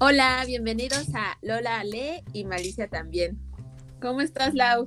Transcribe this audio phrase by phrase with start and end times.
[0.00, 3.36] Hola, bienvenidos a Lola Ale y Malicia también.
[4.00, 4.86] ¿Cómo estás, Lau?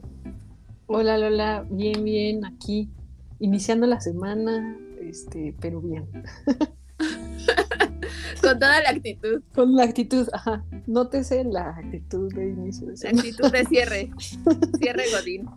[0.87, 2.89] Hola, Lola, bien, bien, aquí,
[3.37, 6.07] iniciando la semana, este, pero bien.
[8.41, 9.43] Con toda la actitud.
[9.53, 10.63] Con la actitud, ajá.
[10.87, 13.21] Nótese la actitud de inicio de semana.
[13.21, 14.11] La actitud de cierre.
[14.79, 15.49] cierre Godín.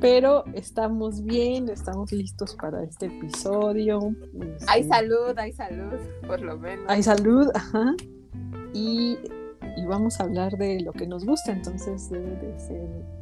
[0.00, 4.12] Pero estamos bien, estamos listos para este episodio.
[4.66, 6.84] Hay este, salud, hay salud, por lo menos.
[6.88, 7.94] Hay salud, ajá.
[8.72, 9.18] Y,
[9.88, 12.20] vamos a hablar de lo que nos gusta, entonces de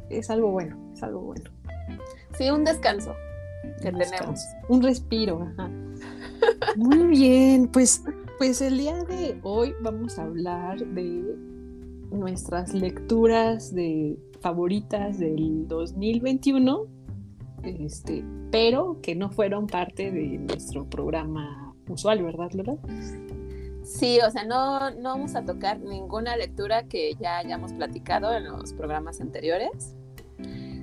[0.09, 1.49] es algo bueno, es algo bueno.
[2.37, 3.13] Sí, un descanso
[3.81, 4.39] que tenemos.
[4.67, 5.69] Un respiro, ajá.
[6.77, 8.03] Muy bien, pues,
[8.37, 11.35] pues el día de hoy vamos a hablar de
[12.11, 16.85] nuestras lecturas de favoritas del 2021,
[17.63, 22.77] este, pero que no fueron parte de nuestro programa usual, ¿verdad, Lola?
[23.89, 28.45] Sí, o sea, no, no vamos a tocar ninguna lectura que ya hayamos platicado en
[28.45, 29.95] los programas anteriores.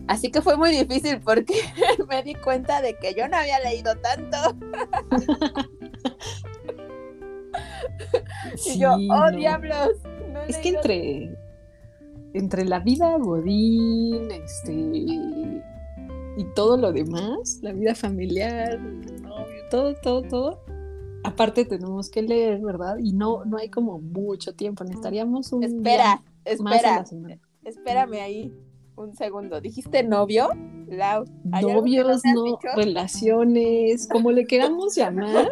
[0.09, 1.55] Así que fue muy difícil porque
[2.09, 4.37] me di cuenta de que yo no había leído tanto.
[8.67, 9.93] y yo, oh diablos.
[10.49, 11.39] es que entre,
[12.35, 18.81] entre la vida godín, este, y todo lo demás, la vida familiar,
[19.71, 20.76] todo, todo, todo,
[21.27, 22.97] aparte tenemos que leer, ¿verdad?
[22.99, 25.65] Y no, no hay como mucho tiempo, necesitaríamos un...
[25.65, 27.05] Espera, espera,
[27.65, 28.53] espérame ahí
[28.97, 29.61] un segundo.
[29.61, 30.49] ¿Dijiste novio?
[30.89, 35.49] Lau, Novios, no, relaciones, como le queramos llamar.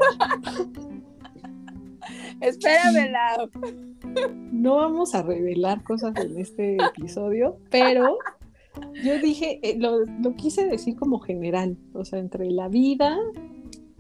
[2.41, 3.50] Espérame, Lau.
[4.52, 8.19] No vamos a revelar cosas en este episodio, pero
[9.05, 10.05] yo dije, eh, lo,
[10.36, 13.19] quise decir como general, o sea, entre la vida.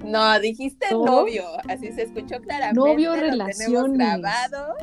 [0.04, 2.78] No, dijiste novio, así se escuchó claramente.
[2.78, 3.98] Novio, relaciones.
[3.98, 4.74] grabado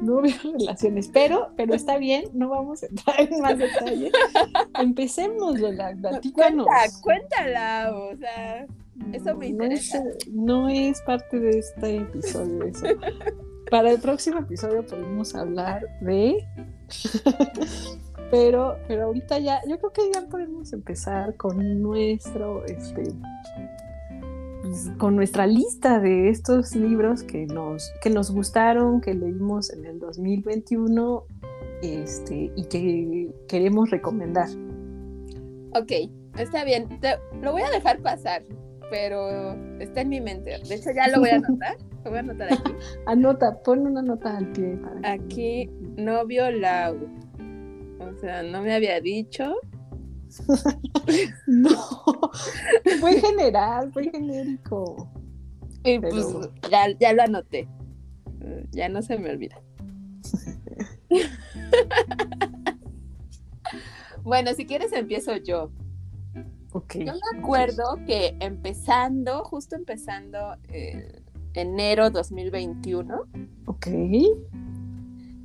[0.00, 4.12] no veo relaciones, pero, pero está bien, no vamos a entrar en más detalles.
[4.80, 6.66] Empecemos, Lola, platícanos.
[7.02, 8.66] cuéntala, o sea,
[9.12, 10.02] eso me interesa.
[10.30, 12.86] No es, parte de este episodio eso.
[13.70, 16.44] Para el próximo episodio podemos hablar de...
[18.30, 23.04] pero, pero ahorita ya, yo creo que ya podemos empezar con nuestro, este,
[24.98, 29.98] con nuestra lista de estos libros que nos, que nos gustaron, que leímos en el
[29.98, 31.24] 2021
[31.82, 34.48] este, y que queremos recomendar.
[35.74, 35.92] Ok,
[36.38, 36.88] está bien.
[37.42, 38.42] lo voy a dejar pasar,
[38.90, 40.58] pero está en mi mente.
[40.68, 41.76] De hecho, ya lo voy a anotar.
[42.04, 42.72] lo voy a anotar aquí.
[43.06, 44.78] Anota, pon una nota al pie.
[45.02, 46.96] aquí, novio Lau.
[48.00, 49.56] O sea, no me había dicho
[51.46, 51.70] no,
[53.00, 55.10] fue general, fue genérico.
[55.84, 56.26] Y pues
[56.70, 57.68] ya, lo anoté.
[58.70, 59.60] Ya no se me olvida.
[64.22, 65.70] bueno, si quieres empiezo yo.
[66.72, 67.04] Okay.
[67.06, 73.26] Yo me acuerdo que empezando, justo empezando eh, enero 2021.
[73.66, 73.86] Ok.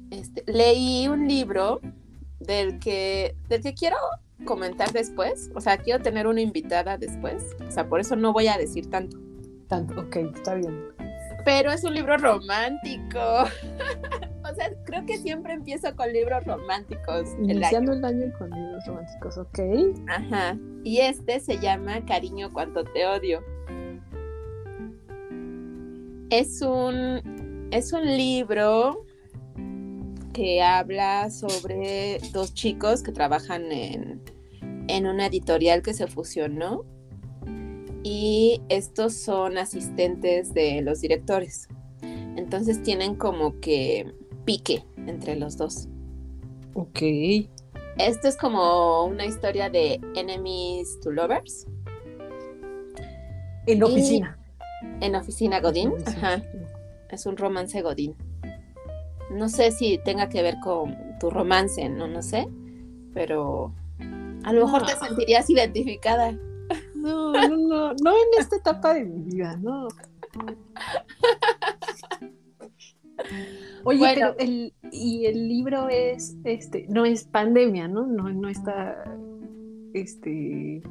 [0.09, 1.81] Este, leí un libro
[2.39, 3.97] del que, del que quiero
[4.45, 5.51] comentar después.
[5.55, 7.55] O sea, quiero tener una invitada después.
[7.67, 9.17] O sea, por eso no voy a decir tanto.
[9.67, 10.89] Tanto, ok, está bien.
[11.45, 13.19] Pero es un libro romántico.
[14.49, 17.29] o sea, creo que siempre empiezo con libros románticos.
[17.41, 19.59] Iniciando el año, con libros románticos, ok.
[20.07, 20.57] Ajá.
[20.83, 23.43] Y este se llama Cariño cuando te odio.
[26.29, 29.05] Es un, es un libro
[30.33, 34.21] que habla sobre dos chicos que trabajan en,
[34.87, 36.85] en una editorial que se fusionó
[38.03, 41.67] y estos son asistentes de los directores.
[42.01, 44.13] Entonces tienen como que
[44.45, 45.87] pique entre los dos.
[46.73, 47.01] Ok.
[47.97, 51.67] Esto es como una historia de enemies to lovers.
[53.67, 54.39] En oficina.
[55.01, 55.93] en oficina Godín.
[56.05, 56.41] Ajá.
[57.09, 58.15] Es un romance Godín.
[59.31, 62.47] No sé si tenga que ver con tu romance, no, no sé,
[63.13, 63.73] pero
[64.43, 66.31] a lo mejor te sentirías identificada.
[66.95, 69.87] No, no, no, no en esta etapa de mi vida, no.
[73.83, 78.05] Oye, pero el, y el libro es, este, no es pandemia, ¿no?
[78.05, 79.03] No, no está,
[79.93, 80.77] este.
[80.77, 80.81] Eh,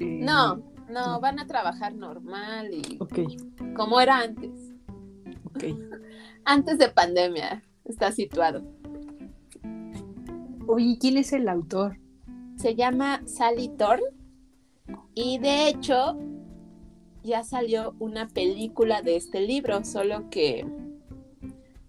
[0.00, 2.98] no, no, van a trabajar normal y.
[3.00, 3.20] Ok.
[3.76, 4.50] Como era antes.
[5.44, 5.64] Ok.
[6.44, 8.62] antes de pandemia está situado.
[10.66, 11.98] Oye, ¿quién es el autor?
[12.56, 14.04] Se llama Sally Thorne
[15.14, 16.18] y de hecho
[17.22, 20.66] ya salió una película de este libro, solo que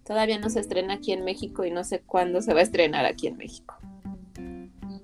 [0.04, 3.06] Todavía no se estrena aquí en México y no sé cuándo se va a estrenar
[3.06, 3.74] aquí en México.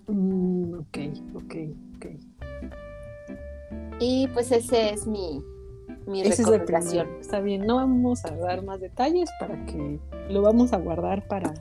[0.06, 0.98] Mm, ok,
[1.34, 1.54] ok,
[1.96, 2.06] ok.
[3.98, 5.43] Y pues ese es mi,
[6.06, 7.05] mi Ese es recomendación.
[7.06, 7.20] primero.
[7.20, 9.99] Está bien, no vamos a dar más detalles para que
[10.29, 11.52] lo vamos a guardar para,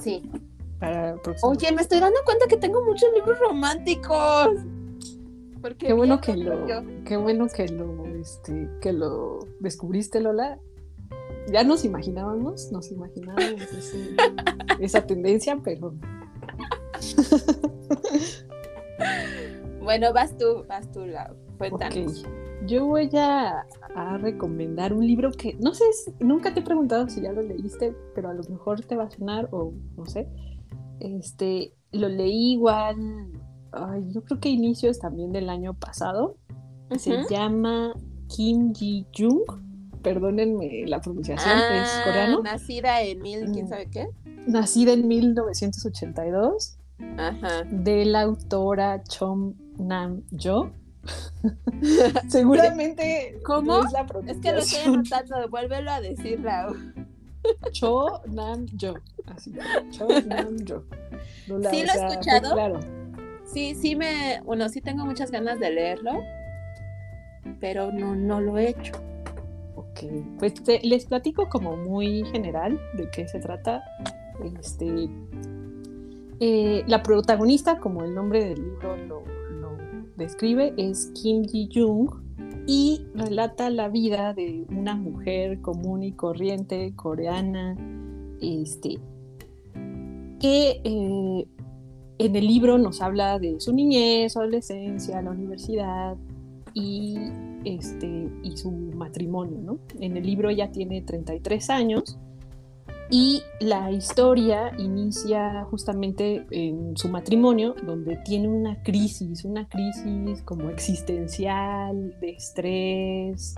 [0.00, 0.22] sí.
[0.78, 1.16] para.
[1.42, 4.48] Oye, me estoy dando cuenta que tengo muchos libros románticos.
[5.60, 6.82] Porque qué bueno que lo, yo.
[7.06, 10.58] qué bueno que lo, este, que lo descubriste, Lola.
[11.50, 14.14] Ya nos imaginábamos, nos imaginábamos ese-
[14.80, 15.94] esa tendencia, pero
[19.82, 21.34] Bueno, vas tú, vas tú, Lau.
[21.58, 22.24] Cuéntanos.
[22.24, 22.28] Ok,
[22.66, 23.64] yo voy a,
[23.94, 27.42] a recomendar un libro que no sé, si- nunca te he preguntado si ya lo
[27.42, 30.28] leíste, pero a lo mejor te va a sonar o no sé.
[31.00, 32.96] Este, lo leí igual,
[33.72, 36.36] ay, yo creo que inicios también del año pasado.
[36.98, 37.94] Se llama
[38.28, 39.42] Kim Ji-jung.
[40.02, 42.42] Perdónenme la pronunciación, es Ah, coreano.
[42.42, 43.68] Nacida en mil, quién Mm.
[43.68, 44.06] sabe qué.
[44.46, 46.78] Nacida en 1982
[47.16, 47.64] Ajá.
[47.70, 50.70] de la autora Chom Nam-jo.
[52.28, 53.78] Seguramente ¿Cómo?
[53.78, 56.74] no es la Es que lo estoy anotando, vuélvelo a decir, Lau.
[57.72, 58.94] Cho Nam Jo.
[59.26, 59.52] Así.
[59.90, 60.56] Cho Nam.
[61.46, 62.52] Lola, Sí lo he sea, escuchado.
[62.54, 62.80] Claro.
[63.44, 66.12] Sí, sí me, bueno, sí tengo muchas ganas de leerlo,
[67.60, 68.92] pero no, no lo he hecho.
[69.76, 70.00] Ok.
[70.38, 73.82] Pues te- les platico como muy general de qué se trata.
[74.58, 75.08] Este.
[76.40, 79.22] eh, la protagonista, como el nombre del libro lo
[80.16, 82.10] describe, es Kim Ji-jung
[82.66, 87.76] y relata la vida de una mujer común y corriente coreana,
[88.40, 88.98] este,
[90.40, 91.46] que eh,
[92.18, 96.16] en el libro nos habla de su niñez, adolescencia, la universidad
[96.72, 97.16] y,
[97.64, 99.58] este, y su matrimonio.
[99.62, 99.78] ¿no?
[100.00, 102.18] En el libro ella tiene 33 años
[103.16, 110.68] y la historia inicia justamente en su matrimonio, donde tiene una crisis, una crisis como
[110.68, 113.54] existencial, de estrés,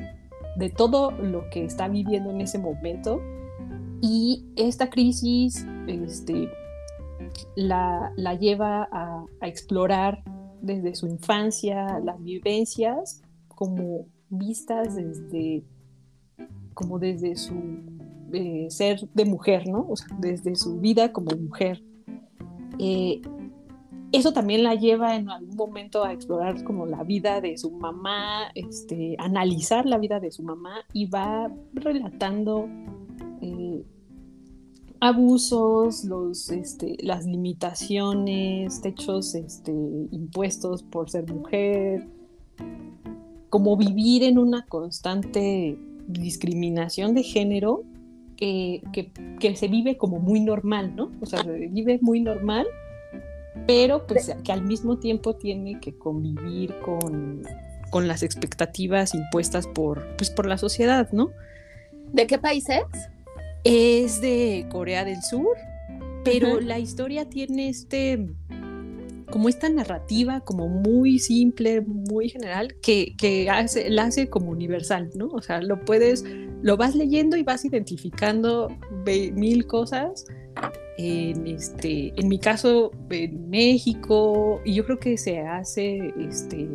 [0.58, 3.22] de todo lo que está viviendo en ese momento.
[4.02, 6.50] Y esta crisis este,
[7.54, 10.22] la, la lleva a, explorar
[10.60, 15.64] desde su infancia las vivencias como vistas desde
[16.74, 17.54] como desde su
[18.36, 19.86] eh, ser de mujer, ¿no?
[19.88, 21.82] O sea, desde su vida como mujer.
[22.78, 23.22] Eh,
[24.12, 28.50] eso también la lleva en algún momento a explorar como la vida de su mamá,
[28.54, 32.68] este, analizar la vida de su mamá y va relatando
[33.40, 33.84] eh,
[35.00, 39.72] abusos, los, este, las limitaciones, techos este,
[40.10, 42.06] impuestos por ser mujer,
[43.48, 47.82] como vivir en una constante discriminación de género
[48.36, 49.10] que, que,
[49.40, 51.12] que se vive como muy normal, ¿no?
[51.20, 52.66] O sea, se vive muy normal,
[53.66, 57.42] pero pues que al mismo tiempo tiene que convivir con,
[57.90, 61.30] con las expectativas impuestas por, pues, por la sociedad, ¿no?
[62.12, 62.84] ¿De qué país es?
[63.64, 65.56] Es de Corea del Sur,
[66.24, 68.28] pero la historia tiene este
[69.30, 75.10] como esta narrativa como muy simple, muy general, que, que hace, la hace como universal,
[75.14, 75.26] ¿no?
[75.28, 76.24] O sea, lo puedes,
[76.62, 78.68] lo vas leyendo y vas identificando
[79.04, 80.26] mil cosas.
[80.98, 86.66] En, este, en mi caso, en México, y yo creo que se hace, este,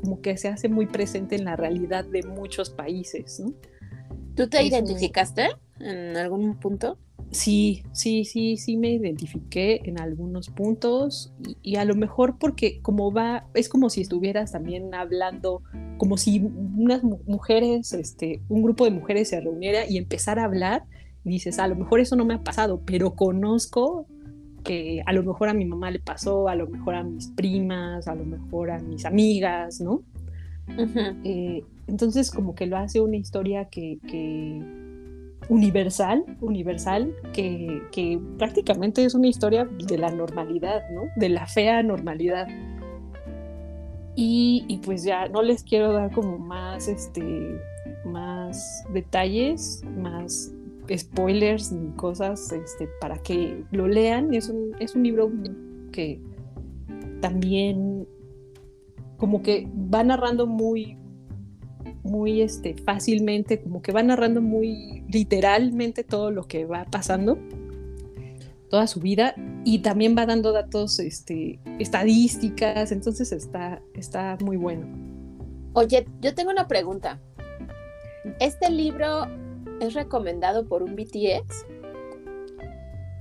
[0.00, 3.52] como que se hace muy presente en la realidad de muchos países, ¿no?
[4.34, 5.48] ¿Tú te Eso- identificaste
[5.80, 6.96] en algún punto?
[7.32, 12.80] Sí, sí, sí, sí me identifiqué en algunos puntos y, y a lo mejor porque
[12.80, 15.62] como va, es como si estuvieras también hablando,
[15.98, 20.44] como si unas mu- mujeres, este, un grupo de mujeres se reuniera y empezara a
[20.46, 20.84] hablar
[21.24, 24.06] y dices, a lo mejor eso no me ha pasado, pero conozco
[24.62, 28.08] que a lo mejor a mi mamá le pasó, a lo mejor a mis primas,
[28.08, 30.02] a lo mejor a mis amigas, ¿no?
[31.24, 34.60] Eh, entonces como que lo hace una historia que, que
[35.48, 41.02] universal, universal, que, prácticamente es una historia de la normalidad, ¿no?
[41.16, 42.48] De la fea normalidad.
[44.14, 47.60] Y, y pues ya no les quiero dar como más, este,
[48.04, 50.52] más detalles, más
[50.94, 54.32] spoilers ni cosas este, para que lo lean.
[54.32, 55.30] Es un, es un libro
[55.92, 56.20] que
[57.20, 58.06] también
[59.16, 60.96] como que va narrando muy,
[62.06, 67.38] muy este, fácilmente, como que va narrando muy literalmente todo lo que va pasando,
[68.70, 69.34] toda su vida,
[69.64, 74.86] y también va dando datos, este, estadísticas, entonces está, está muy bueno.
[75.74, 77.20] Oye, yo tengo una pregunta.
[78.40, 79.26] ¿Este libro
[79.80, 81.66] ¿Es recomendado por un BTS?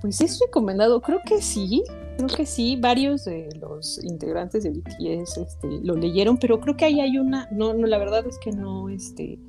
[0.01, 1.83] Pues es recomendado, creo que sí,
[2.15, 6.85] creo que sí, varios de los integrantes de BTS este, lo leyeron, pero creo que
[6.85, 9.39] ahí hay una, no, no, la verdad es que no, este,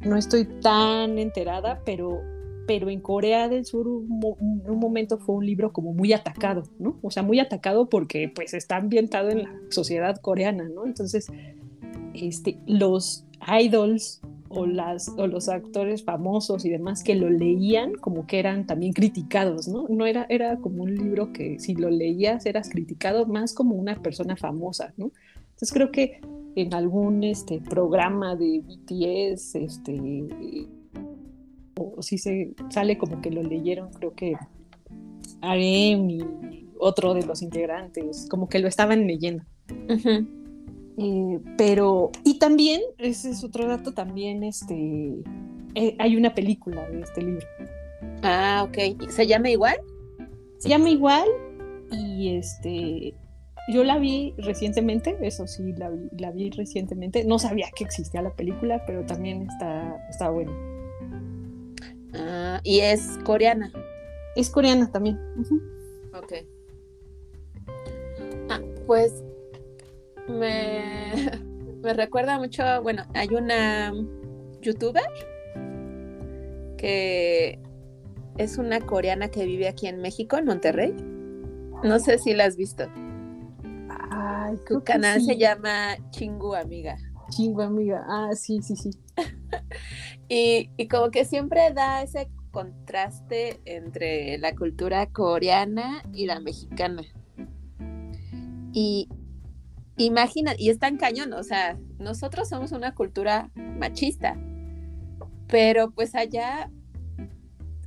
[0.00, 2.20] no estoy tan enterada, pero,
[2.66, 6.98] pero en Corea del Sur un, un, momento fue un libro como muy atacado, ¿no?
[7.02, 10.86] O sea, muy atacado porque pues está ambientado en la sociedad coreana, ¿no?
[10.86, 11.26] Entonces,
[12.14, 13.24] este, los
[13.60, 14.20] idols
[14.54, 18.92] o, las, o los actores famosos y demás que lo leían como que eran también
[18.92, 19.86] criticados, ¿no?
[19.88, 24.00] No era, era como un libro que si lo leías eras criticado más como una
[24.02, 25.10] persona famosa, ¿no?
[25.50, 26.20] Entonces creo que
[26.56, 30.26] en algún este, programa de BTS, este,
[31.76, 34.36] o si se sale como que lo leyeron, creo que
[35.40, 36.20] Arem y
[36.78, 39.44] otro de los integrantes, como que lo estaban leyendo.
[40.96, 45.22] Eh, pero, y también, ese es otro dato, también este,
[45.74, 47.46] eh, hay una película de este libro.
[48.22, 49.08] Ah, ok.
[49.10, 49.76] ¿Se llama igual?
[50.58, 51.28] Se llama igual
[51.90, 53.14] y este,
[53.68, 57.24] yo la vi recientemente, eso sí, la vi, la vi recientemente.
[57.24, 60.52] No sabía que existía la película, pero también está, está buena.
[62.14, 63.72] Ah, y es coreana.
[64.36, 65.18] Es coreana también.
[66.14, 66.32] Ok.
[68.48, 69.24] Ah, pues
[70.28, 70.82] me,
[71.82, 73.92] me recuerda mucho, bueno, hay una
[74.60, 75.04] youtuber
[76.76, 77.58] que
[78.38, 80.94] es una coreana que vive aquí en México, en Monterrey.
[81.82, 82.84] No sé si la has visto.
[84.10, 86.96] Ay, Su canal se llama Chingu Amiga.
[87.30, 88.90] Chingu Amiga, ah, sí, sí, sí.
[90.28, 97.02] y, y como que siempre da ese contraste entre la cultura coreana y la mexicana.
[98.72, 99.08] Y,
[99.96, 104.36] imagina, y es tan cañón, o sea, nosotros somos una cultura machista,
[105.48, 106.70] pero pues allá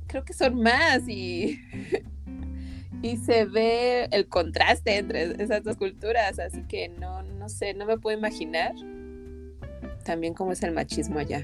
[0.06, 1.60] creo que son más y,
[3.02, 7.86] y se ve el contraste entre esas dos culturas, así que no, no sé, no
[7.86, 8.72] me puedo imaginar
[10.04, 11.42] también cómo es el machismo allá.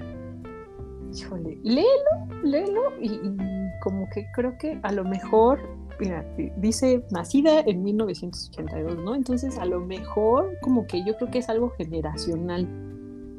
[1.14, 3.36] Híjole, léelo, léelo y, y
[3.82, 5.60] como que creo que a lo mejor
[5.98, 6.24] mira,
[6.56, 9.14] dice nacida en 1982, ¿no?
[9.14, 12.68] Entonces a lo mejor como que yo creo que es algo generacional,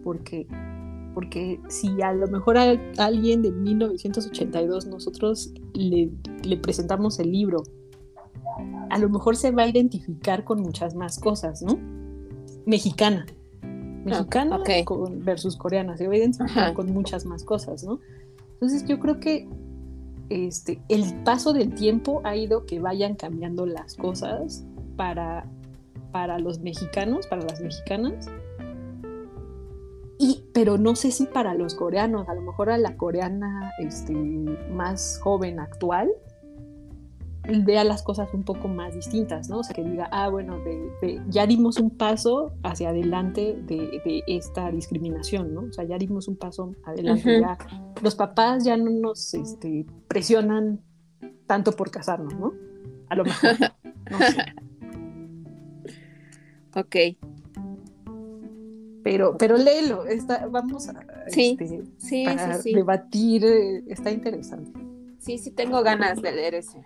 [0.04, 0.48] porque,
[1.14, 6.10] porque si a lo mejor a alguien de 1982 nosotros le,
[6.44, 7.64] le presentamos el libro,
[8.90, 11.78] a lo mejor se va a identificar con muchas más cosas, ¿no?
[12.66, 13.26] Mexicana.
[14.06, 18.00] Mexicana con, versus coreana, se va a identificar con muchas más cosas, ¿no?
[18.54, 19.48] Entonces yo creo que
[20.30, 24.66] este, el paso del tiempo ha ido que vayan cambiando las cosas
[24.96, 25.46] para,
[26.12, 28.28] para los mexicanos, para las mexicanas.
[30.18, 34.14] Y, pero no sé si para los coreanos, a lo mejor a la coreana este,
[34.14, 36.10] más joven actual,
[37.64, 39.60] vea las cosas un poco más distintas, ¿no?
[39.60, 40.60] O sea, que diga, ah, bueno,
[41.30, 45.62] ya dimos un paso hacia adelante de, esta discriminación, ¿no?
[45.62, 47.58] O sea, ya dimos un paso adelante, ya
[48.02, 50.82] los papás ya no nos este, presionan
[51.48, 52.54] tanto por casarnos, ¿no?
[53.10, 53.52] A lo mejor,
[54.12, 54.56] no sé.
[56.76, 56.96] Ok.
[59.04, 60.94] Pero, pero léelo, está, vamos a
[61.28, 62.74] sí, este, sí, para sí, sí.
[62.74, 64.72] debatir, eh, está interesante.
[65.20, 66.84] Sí, sí tengo ganas de leer ese.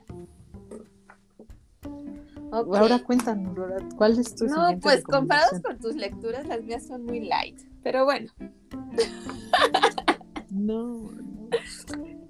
[2.51, 2.79] Okay.
[2.79, 3.55] Ahora cuéntanos,
[3.95, 8.05] ¿cuál es tu No, pues comparados con tus lecturas, las mías son muy light, pero
[8.05, 8.31] bueno.
[10.49, 11.49] no, no.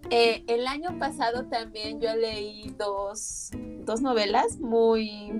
[0.09, 3.51] Eh, el año pasado también yo leí dos,
[3.85, 5.31] dos novelas muy,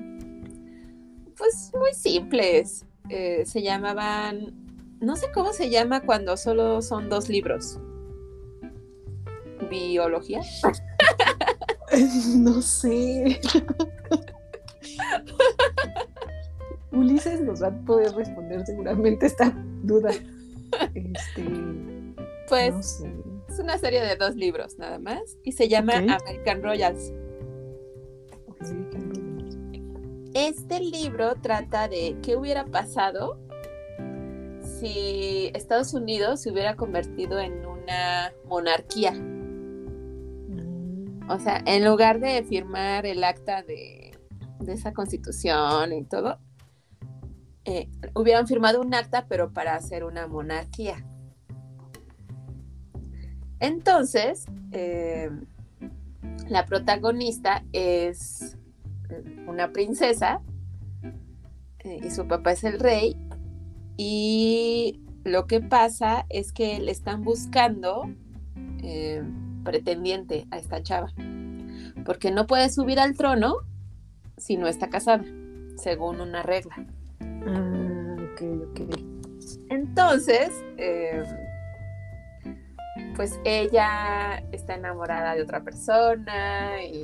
[1.37, 2.85] pues muy simples.
[3.09, 4.53] Eh, se llamaban,
[5.01, 7.79] no sé cómo se llama cuando solo son dos libros.
[9.69, 10.41] ¿Biología?
[12.37, 13.41] no sé.
[16.91, 19.53] Ulises nos va a poder responder seguramente esta
[19.83, 20.11] duda.
[20.93, 21.43] Este,
[22.47, 23.11] pues no sé.
[23.49, 26.09] es una serie de dos libros nada más y se llama okay.
[26.09, 27.11] American Royals.
[28.59, 29.57] American Royals.
[30.33, 33.37] Este libro trata de qué hubiera pasado
[34.79, 39.13] si Estados Unidos se hubiera convertido en una monarquía.
[39.13, 41.29] Mm.
[41.29, 43.98] O sea, en lugar de firmar el acta de,
[44.59, 46.37] de esa constitución y todo,
[47.65, 51.05] eh, hubieran firmado un acta, pero para hacer una monarquía.
[53.59, 55.29] Entonces, eh,
[56.47, 58.57] la protagonista es
[59.47, 60.41] una princesa
[61.79, 63.17] eh, y su papá es el rey
[63.97, 68.09] y lo que pasa es que le están buscando
[69.63, 71.13] pretendiente a esta chava,
[72.05, 73.57] porque no puede subir al trono
[74.39, 75.23] si no está casada,
[75.75, 76.85] según una regla.
[77.21, 78.41] Ah, ok,
[78.71, 78.99] ok.
[79.69, 81.23] Entonces, eh,
[83.15, 87.03] pues ella está enamorada de otra persona y,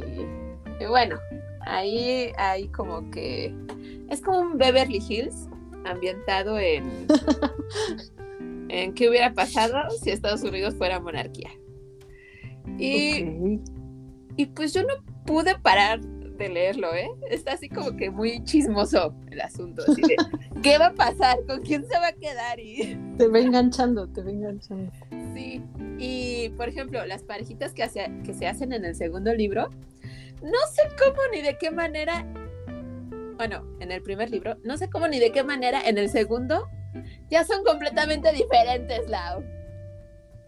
[0.79, 1.17] y bueno,
[1.61, 3.53] ahí hay como que
[4.09, 5.47] es como un Beverly Hills
[5.85, 7.07] ambientado en
[8.69, 11.51] en qué hubiera pasado si Estados Unidos fuera monarquía.
[12.77, 13.59] Y,
[14.35, 14.93] y pues yo no
[15.25, 16.01] pude parar
[16.37, 17.09] de leerlo, ¿eh?
[17.29, 19.83] Está así como que muy chismoso el asunto.
[19.87, 20.15] así de,
[20.63, 21.37] ¿Qué va a pasar?
[21.47, 22.59] ¿Con quién se va a quedar?
[22.59, 24.91] Y, Te va enganchando, te va enganchando.
[25.33, 25.61] sí.
[25.97, 29.69] Y, por ejemplo, las parejitas que, hace- que se hacen en el segundo libro,
[30.41, 32.25] no sé cómo ni de qué manera,
[33.37, 36.67] bueno, en el primer libro, no sé cómo ni de qué manera en el segundo
[37.29, 39.43] ya son completamente diferentes, Lau.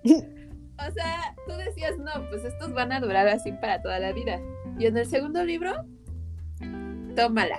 [0.79, 4.39] O sea, tú decías, no, pues estos van a durar así para toda la vida.
[4.79, 5.71] Y en el segundo libro,
[7.15, 7.57] tómala.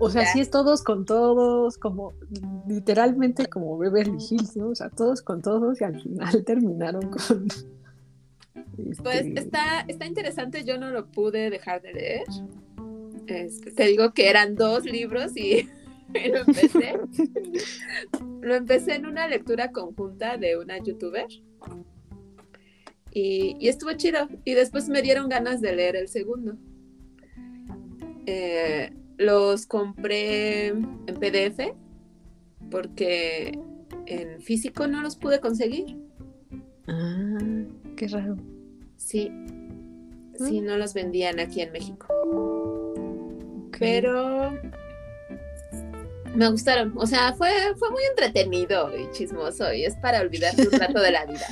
[0.00, 0.32] O sea, Ya.
[0.32, 2.12] sí es todos con todos, como
[2.68, 4.68] literalmente como Beverly Hills, ¿no?
[4.68, 7.48] O sea, todos con todos y al final terminaron con.
[9.02, 12.24] Pues este, está, está interesante, yo no lo pude dejar de leer.
[13.26, 15.68] Este, te digo que eran dos libros y,
[16.14, 16.98] y lo empecé.
[18.40, 21.26] lo empecé en una lectura conjunta de una youtuber.
[23.12, 24.28] Y, y estuvo chido.
[24.44, 26.56] Y después me dieron ganas de leer el segundo.
[28.26, 30.84] Eh, los compré en
[31.18, 31.74] PDF
[32.70, 33.58] porque
[34.06, 35.96] en físico no los pude conseguir.
[36.86, 37.38] Ah,
[37.96, 38.36] qué raro.
[38.96, 39.30] Sí.
[40.38, 42.06] Sí, no los vendían aquí en México.
[43.78, 44.58] Pero
[46.34, 46.92] me gustaron.
[46.96, 49.72] O sea, fue, fue muy entretenido y chismoso.
[49.72, 51.46] Y es para olvidarte un rato de la vida.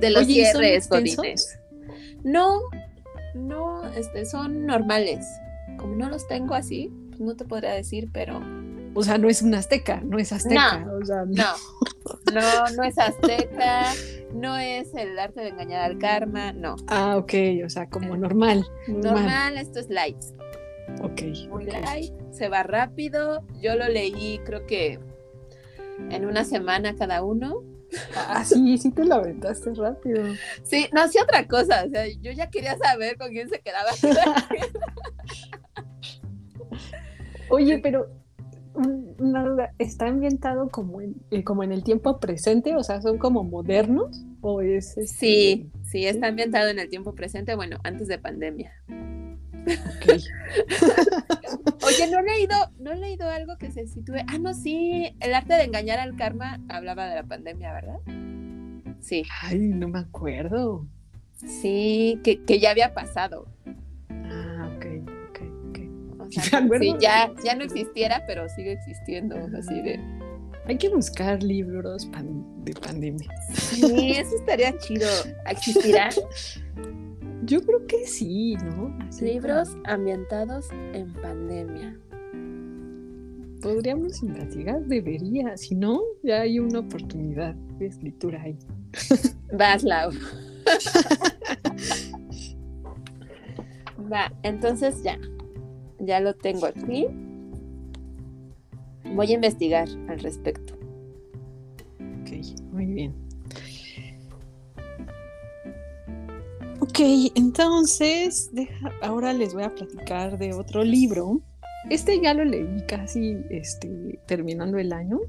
[0.00, 1.58] De los Oye, ¿y son cierres, godines.
[2.24, 2.60] No,
[3.34, 5.26] no, este, son normales.
[5.78, 8.40] Como no los tengo así, pues no te podría decir, pero
[8.94, 10.86] O sea, no es un azteca, no es azteca.
[11.00, 11.44] O sea, no.
[12.32, 13.92] No, no es azteca,
[14.34, 16.76] no es el arte de engañar al karma, no.
[16.88, 17.32] Ah, ok,
[17.64, 18.66] o sea, como normal.
[18.88, 19.14] Normal.
[19.14, 20.16] Normal, esto es light.
[21.02, 21.22] Ok.
[21.48, 21.72] muy ok.
[21.82, 23.44] light, se va rápido.
[23.60, 24.98] Yo lo leí creo que
[26.10, 27.62] en una semana cada uno.
[28.16, 30.22] Ah, sí, sí te lo aventaste rápido.
[30.62, 33.90] Sí, no hacía otra cosa, o sea, yo ya quería saber con quién se quedaba.
[37.50, 38.06] Oye, pero
[39.18, 42.76] duda, ¿está ambientado como en, eh, como en el tiempo presente?
[42.76, 44.24] O sea, ¿son como modernos?
[44.40, 48.72] ¿O es este- Sí, sí, está ambientado en el tiempo presente, bueno, antes de pandemia.
[51.82, 54.16] Oye, no he leído, no he leído algo que se sitúe.
[54.26, 57.98] Ah, no, sí, el arte de engañar al karma hablaba de la pandemia, ¿verdad?
[59.00, 60.86] Sí, Ay, no me acuerdo.
[61.36, 63.46] sí, que, que ya había pasado.
[64.10, 64.86] Ah, ok,
[65.30, 65.78] ok, ok.
[66.20, 66.84] O sea, me acuerdo.
[66.84, 69.98] sí, ya, ya no existiera, pero sigue existiendo, así de.
[70.66, 73.28] Hay que buscar libros pan- de pandemia.
[73.54, 75.08] Sí, eso estaría chido.
[75.48, 76.10] ¿Existirán
[77.50, 78.96] Yo creo que sí, ¿no?
[79.08, 81.98] Así libros ambientados en pandemia?
[83.60, 85.56] Podríamos investigar, debería.
[85.56, 88.56] Si no, ya hay una oportunidad de escritura ahí.
[89.52, 90.12] Vas, Lau.
[94.12, 95.18] Va, entonces ya.
[95.98, 97.08] Ya lo tengo aquí.
[99.12, 100.74] Voy a investigar al respecto.
[102.20, 102.30] Ok,
[102.70, 103.29] muy bien.
[106.90, 107.00] Ok,
[107.36, 111.40] entonces, deja- ahora les voy a platicar de otro libro.
[111.88, 115.20] Este ya lo leí casi este, terminando el año.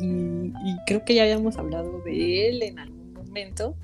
[0.00, 3.76] Y, y creo que ya habíamos hablado de él en algún momento.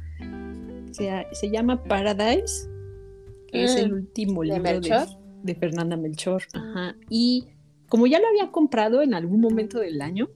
[0.93, 2.69] Se, se llama Paradise.
[3.53, 5.07] que es el Mm, último ¿de libro
[5.43, 6.43] de Fernanda Melchor.
[6.55, 6.97] Ajá.
[7.09, 7.49] Y
[7.89, 10.29] como ya lo había comprado en algún momento del año,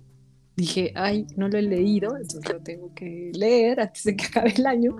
[0.56, 4.52] dije, ay, no lo he leído, entonces lo tengo que leer antes de que acabe
[4.56, 4.96] el año.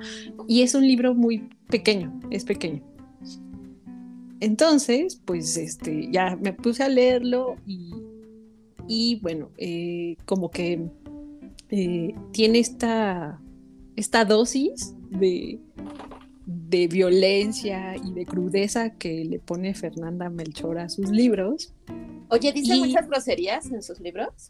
[0.49, 2.83] Y es un libro muy pequeño, es pequeño.
[4.41, 7.93] Entonces, pues este, ya me puse a leerlo y,
[8.89, 10.81] y bueno, eh, como que
[11.71, 13.41] eh, tiene esta,
[13.95, 15.61] esta dosis de,
[16.47, 21.73] de violencia y de crudeza que le pone Fernanda Melchor a sus libros.
[22.29, 24.49] Oye, ¿dice Y- muchas groserías en sus libros?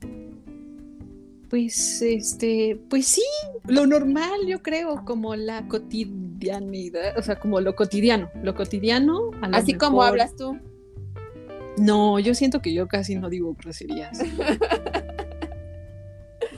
[1.53, 3.23] Pues, este, pues sí,
[3.67, 9.33] lo normal, yo creo, como la cotidianidad, o sea, como lo cotidiano, lo cotidiano.
[9.43, 10.59] a lo Así como hablas tú.
[11.77, 14.19] No, yo siento que yo casi no digo groserías.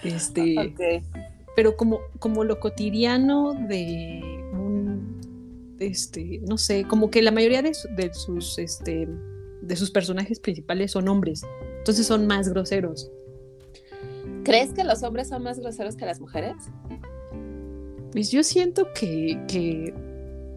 [0.04, 1.02] Este,
[1.57, 4.20] pero como, como lo cotidiano de
[4.52, 7.74] un, este, no sé, como que la mayoría de,
[8.12, 9.09] sus, este,
[9.61, 11.42] de sus personajes principales son hombres,
[11.78, 13.11] entonces son más groseros.
[14.44, 16.54] ¿Crees que los hombres son más groseros que las mujeres?
[18.12, 19.94] Pues yo siento que, que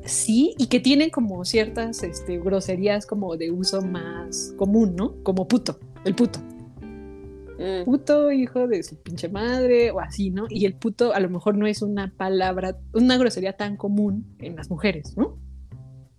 [0.05, 5.15] sí, y que tienen como ciertas este, groserías como de uso más común, ¿no?
[5.23, 6.39] Como puto, el puto.
[7.57, 7.85] Mm.
[7.85, 10.45] Puto hijo de su pinche madre o así, ¿no?
[10.49, 14.55] Y el puto a lo mejor no es una palabra, una grosería tan común en
[14.55, 15.37] las mujeres, ¿no?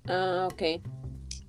[0.06, 0.82] Ah, ok.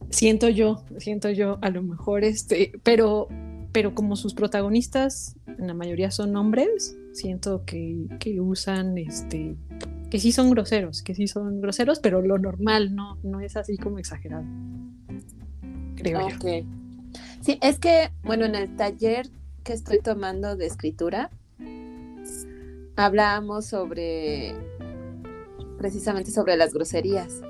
[0.10, 3.27] Siento yo, siento yo, a lo mejor este, pero,
[3.71, 9.55] pero como sus protagonistas, en la mayoría son hombres, siento que, que usan este
[10.10, 13.77] que sí son groseros, que sí son groseros, pero lo normal no, no es así
[13.77, 14.43] como exagerado.
[15.95, 16.65] Creo okay.
[17.41, 19.29] Sí, es que, bueno, en el taller
[19.63, 21.29] que estoy tomando de escritura,
[22.95, 24.55] hablábamos sobre,
[25.77, 27.41] precisamente sobre las groserías.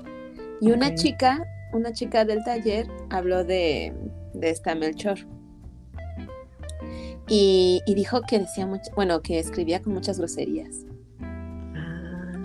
[0.60, 3.94] Y una chica, una chica del taller habló de,
[4.34, 5.18] de esta Melchor.
[7.30, 10.84] Y, y, dijo que decía mucho, bueno, que escribía con muchas groserías.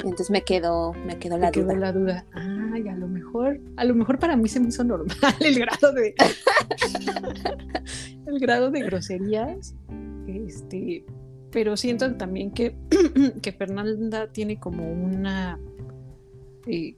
[0.05, 1.75] Entonces me quedó, me quedó la duda.
[1.75, 2.25] la duda.
[2.33, 5.91] Ay, a lo mejor, a lo mejor para mí se me hizo normal el grado
[5.93, 6.13] de
[8.27, 9.73] el grado de groserías.
[10.27, 11.05] Este,
[11.51, 12.75] pero siento también que,
[13.41, 15.59] que Fernanda tiene como una
[16.67, 16.95] eh,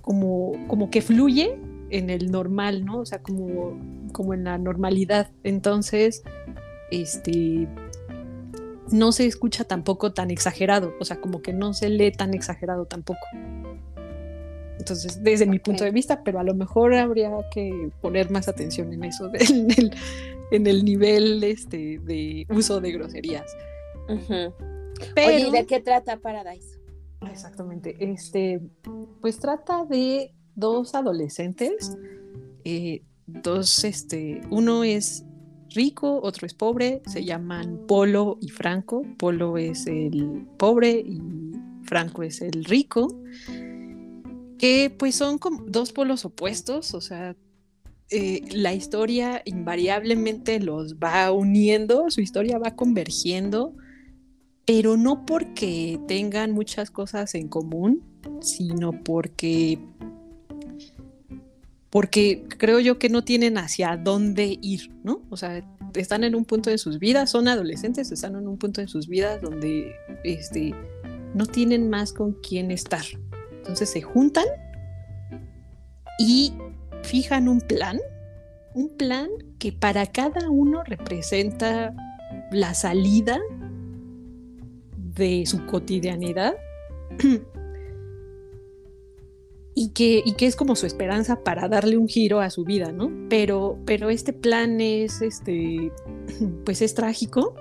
[0.00, 1.56] como, como que fluye
[1.90, 3.00] en el normal, ¿no?
[3.00, 3.78] O sea, como,
[4.10, 5.30] como en la normalidad.
[5.42, 6.22] Entonces,
[6.90, 7.68] este
[8.92, 12.86] no se escucha tampoco tan exagerado, o sea, como que no se lee tan exagerado
[12.86, 13.20] tampoco.
[14.78, 18.92] Entonces, desde mi punto de vista, pero a lo mejor habría que poner más atención
[18.92, 19.30] en eso,
[20.50, 23.54] en, el, nivel este, de uso de groserías.
[25.14, 26.80] pero, ¿de qué trata Paradise?
[27.30, 27.94] Exactamente.
[28.00, 28.60] Este,
[29.20, 31.96] pues trata de dos adolescentes,
[32.64, 33.02] eh,
[33.42, 35.24] dos, este, uno es
[35.70, 39.04] rico, otro es pobre, se llaman Polo y Franco.
[39.18, 41.20] Polo es el pobre y
[41.84, 43.22] Franco es el rico,
[44.58, 47.36] que pues son como dos polos opuestos, o sea,
[48.10, 53.74] eh, la historia invariablemente los va uniendo, su historia va convergiendo,
[54.66, 58.02] pero no porque tengan muchas cosas en común,
[58.40, 59.78] sino porque
[61.90, 65.22] porque creo yo que no tienen hacia dónde ir, ¿no?
[65.28, 65.62] O sea,
[65.94, 69.08] están en un punto de sus vidas, son adolescentes, están en un punto de sus
[69.08, 70.72] vidas donde este,
[71.34, 73.04] no tienen más con quién estar.
[73.58, 74.46] Entonces se juntan
[76.20, 76.52] y
[77.02, 77.98] fijan un plan,
[78.74, 81.92] un plan que para cada uno representa
[82.52, 83.40] la salida
[84.96, 86.54] de su cotidianidad
[89.74, 92.92] y que, y que es como su esperanza para darle un giro a su vida,
[92.92, 93.10] ¿no?
[93.28, 95.92] Pero, pero este plan es, este,
[96.64, 97.54] pues es trágico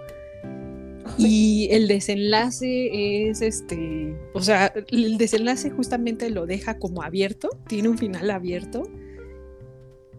[1.18, 7.90] y el desenlace es, este, o sea, el desenlace justamente lo deja como abierto, tiene
[7.90, 8.84] un final abierto,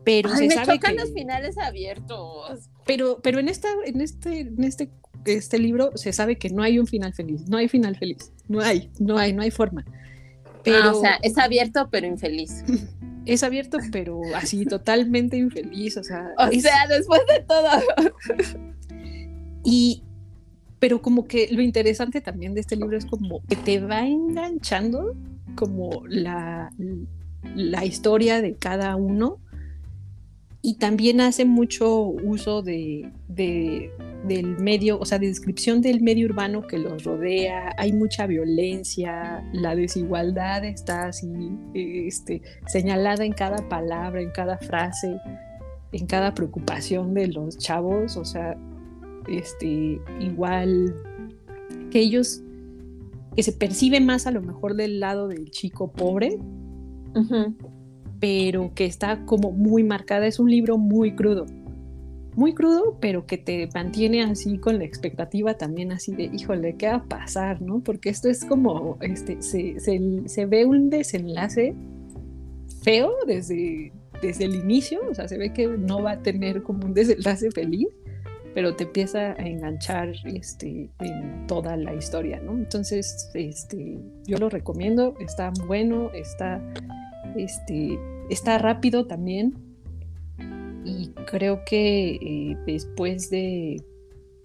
[0.05, 2.69] pero se me sabe chocan los finales abiertos.
[2.87, 4.91] Pero, pero en esta, en este, en este,
[5.25, 8.61] este libro se sabe que no hay un final feliz, no hay final feliz, no
[8.61, 9.85] hay, no hay, no hay forma.
[10.67, 12.65] Ah, o sea, es abierto pero infeliz.
[13.27, 16.33] Es abierto pero así totalmente infeliz, o sea.
[16.39, 17.69] O sea, después de todo.
[19.65, 20.03] y,
[20.79, 25.15] pero como que lo interesante también de este libro es como que te va enganchando
[25.55, 26.73] como la,
[27.55, 29.39] la historia de cada uno
[30.63, 36.67] y también hace mucho uso de, del medio, o sea, de descripción del medio urbano
[36.67, 41.29] que los rodea, hay mucha violencia, la desigualdad está así
[41.73, 45.19] este, señalada en cada palabra, en cada frase,
[45.93, 48.55] en cada preocupación de los chavos, o sea,
[49.29, 50.95] este, igual
[51.91, 52.43] que ellos,
[53.35, 56.39] que se percibe más a lo mejor del lado del chico pobre,
[58.21, 60.27] pero que está como muy marcada.
[60.27, 61.47] Es un libro muy crudo,
[62.37, 66.89] muy crudo, pero que te mantiene así con la expectativa también así de, híjole, ¿qué
[66.89, 67.61] va a pasar?
[67.63, 67.81] ¿no?
[67.81, 71.75] Porque esto es como, este, se, se, se ve un desenlace
[72.83, 76.87] feo desde, desde el inicio, o sea, se ve que no va a tener como
[76.87, 77.89] un desenlace feliz,
[78.55, 82.53] pero te empieza a enganchar este, en toda la historia, ¿no?
[82.53, 86.61] Entonces, este, yo lo recomiendo, está bueno, está
[87.37, 89.55] este, está rápido también.
[90.85, 93.83] Y creo que eh, después de,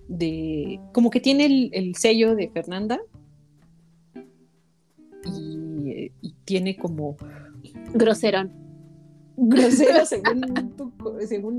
[0.07, 2.99] de, como que tiene el, sello de Fernanda
[5.25, 6.11] y,
[6.43, 7.17] tiene como...
[7.93, 8.65] Groserón.
[9.37, 10.41] Grosera según,
[10.77, 10.91] tu,
[11.27, 11.57] según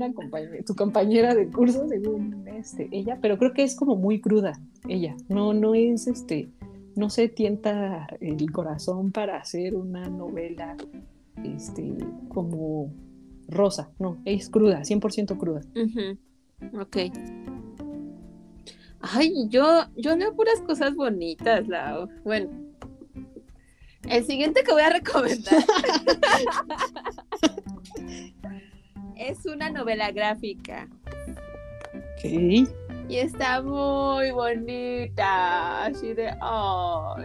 [0.65, 4.53] tu compañera de curso, según este, ella, pero creo que es como muy cruda
[4.87, 6.49] ella, no, no es este,
[6.95, 10.75] no se tienta el corazón para hacer una novela
[11.43, 11.95] este,
[12.29, 12.93] como
[13.47, 15.61] rosa, no, es cruda, 100% cruda.
[16.79, 16.97] Ok.
[18.99, 22.09] Ay, yo, yo leo puras cosas bonitas, Lau.
[22.23, 22.49] Bueno,
[24.09, 25.63] el siguiente que voy a recomendar
[29.15, 30.89] es una novela gráfica.
[31.93, 32.25] Ok.
[33.09, 36.33] Y está muy bonita, así de...
[36.41, 37.15] Oh.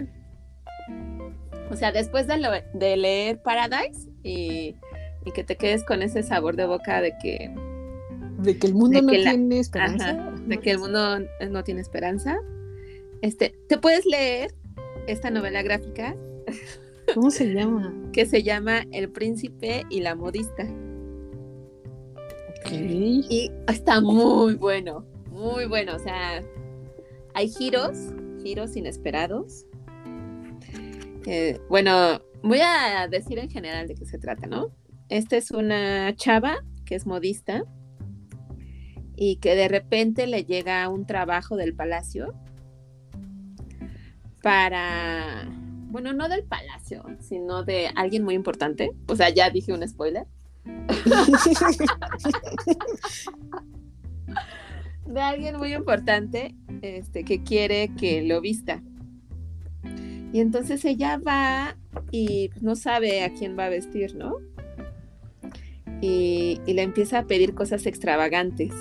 [1.72, 4.76] O sea, después de, de leer Paradise y,
[5.24, 7.50] y, que te quedes con ese sabor de boca de que...
[8.38, 10.32] De que el mundo no tiene esperanza.
[10.46, 12.38] de que el mundo no tiene esperanza.
[13.22, 14.52] Este, te puedes leer
[15.06, 16.16] esta novela gráfica.
[17.14, 17.94] ¿Cómo se llama?
[18.12, 20.64] que se llama El Príncipe y la Modista.
[22.50, 22.72] Ok.
[22.72, 25.06] Y está muy bueno
[25.42, 26.42] muy bueno, o sea,
[27.34, 27.98] hay giros,
[28.42, 29.66] giros inesperados.
[31.26, 34.70] Eh, bueno, voy a decir en general de qué se trata, ¿no?
[35.08, 37.64] Esta es una chava que es modista
[39.16, 42.34] y que de repente le llega un trabajo del palacio
[44.42, 45.48] para,
[45.90, 48.92] bueno, no del palacio, sino de alguien muy importante.
[49.06, 50.26] O sea, ya dije un spoiler.
[55.06, 58.82] de alguien muy importante este, que quiere que lo vista.
[60.32, 61.76] Y entonces ella va
[62.10, 64.36] y no sabe a quién va a vestir, ¿no?
[66.00, 68.72] Y, le empieza a pedir cosas extravagantes.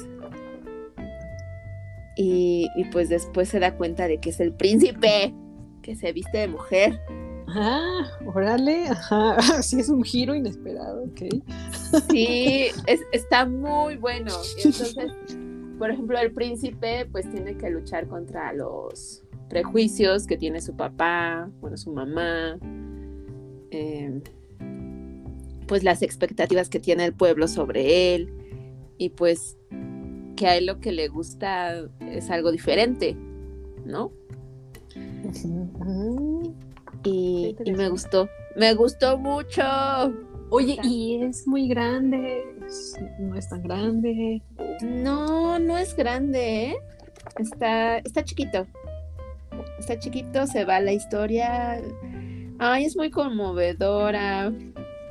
[2.15, 5.33] Y, pues después se da cuenta de que es el príncipe
[5.81, 6.99] que se viste de mujer.
[7.47, 11.43] Ah, órale, ajá, sí es un giro inesperado, ok.
[12.09, 12.67] Sí,
[13.11, 14.31] está muy bueno.
[14.57, 15.11] Y entonces
[15.81, 21.49] por ejemplo, el príncipe pues tiene que luchar contra los prejuicios que tiene su papá,
[21.59, 22.57] bueno, su mamá,
[23.69, 24.21] em,
[25.67, 28.33] pues las expectativas que tiene el pueblo sobre él
[28.97, 29.57] y pues
[30.37, 33.17] que a él lo que le gusta es algo diferente,
[33.85, 34.13] ¿no?
[37.03, 39.63] Y, y me gustó, me gustó mucho.
[40.49, 42.45] Oye, y es muy grande,
[43.19, 44.41] no es tan grande.
[44.81, 46.75] No, no es grande, ¿eh?
[47.37, 48.65] Está, está chiquito.
[49.81, 51.81] Está chiquito, se va la historia.
[52.59, 54.53] Ay, es muy conmovedora.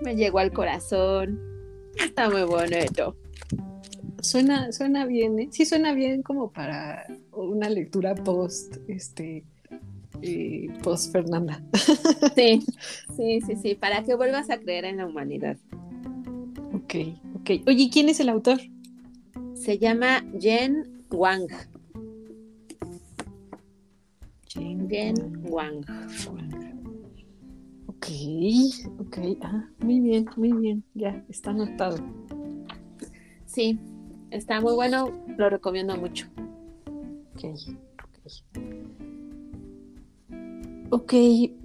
[0.01, 1.41] Me llegó al corazón.
[1.97, 3.17] Está muy bonito.
[4.23, 5.49] Suena, suena bien, ¿eh?
[5.51, 9.43] Sí suena bien como para una lectura post, este,
[10.23, 11.61] y post Fernanda.
[12.37, 12.63] Sí,
[13.17, 15.57] sí, sí, sí, para que vuelvas a creer en la humanidad.
[16.75, 16.95] Ok,
[17.41, 17.67] ok.
[17.67, 18.61] Oye, ¿quién es el autor?
[19.55, 21.49] Se llama Jen Wang.
[24.53, 25.85] Jen, Wang.
[27.87, 28.07] Ok,
[28.99, 29.19] ok.
[29.43, 30.83] Ah, muy bien, muy bien.
[30.95, 31.99] Ya, está anotado.
[33.47, 33.79] Sí,
[34.31, 36.27] está muy bueno, lo recomiendo mucho.
[37.35, 37.45] Ok,
[38.05, 38.71] ok.
[40.93, 41.15] Ok,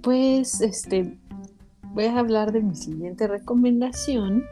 [0.02, 1.18] pues este
[1.92, 4.44] voy a hablar de mi siguiente recomendación,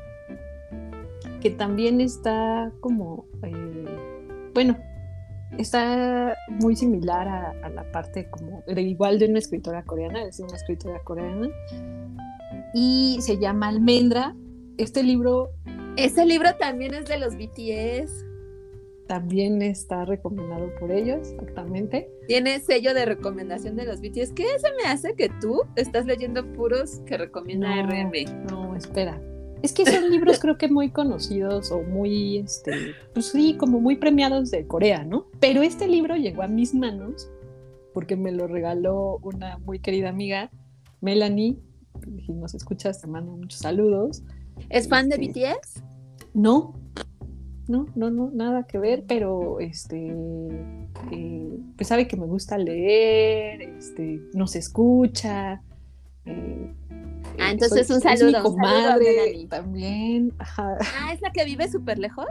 [1.41, 3.85] que también está como, eh,
[4.55, 4.77] bueno,
[5.59, 10.57] está muy similar a, la parte como, de igual de una escritora coreana, es una
[10.57, 11.49] escritora coreana,
[12.75, 14.35] y se llama Almendra.
[14.79, 15.51] Este libro...
[15.97, 18.25] Este libro también es de los BTS
[19.07, 22.11] también está recomendado por ellos, exactamente.
[22.27, 24.33] Tiene sello de recomendación de los BTS.
[24.33, 28.47] ¿Qué se me hace que tú estás leyendo puros que recomienda RM?
[28.51, 29.21] No, espera.
[29.65, 32.71] Es que son libros creo que muy conocidos o muy, este,
[33.15, 35.25] pues sí, como muy premiados de Corea, ¿no?
[35.41, 37.31] Pero este libro llegó a mis manos
[37.95, 40.51] porque me lo regaló una muy querida amiga,
[41.01, 41.57] Melanie.
[42.27, 44.23] Si nos escuchas, te mando muchos saludos.
[44.69, 45.83] ¿Es fan de este, BTS?
[46.35, 46.75] No,
[47.67, 50.15] no, no, no, nada que ver, pero este,
[51.11, 55.63] eh, pues sabe que me gusta leer, este, nos escucha.
[56.27, 56.73] Eh,
[57.39, 58.29] ah, entonces un saludo.
[58.29, 60.33] Es mi comadre también.
[60.39, 62.27] Ah, ¿es la que vive súper lejos?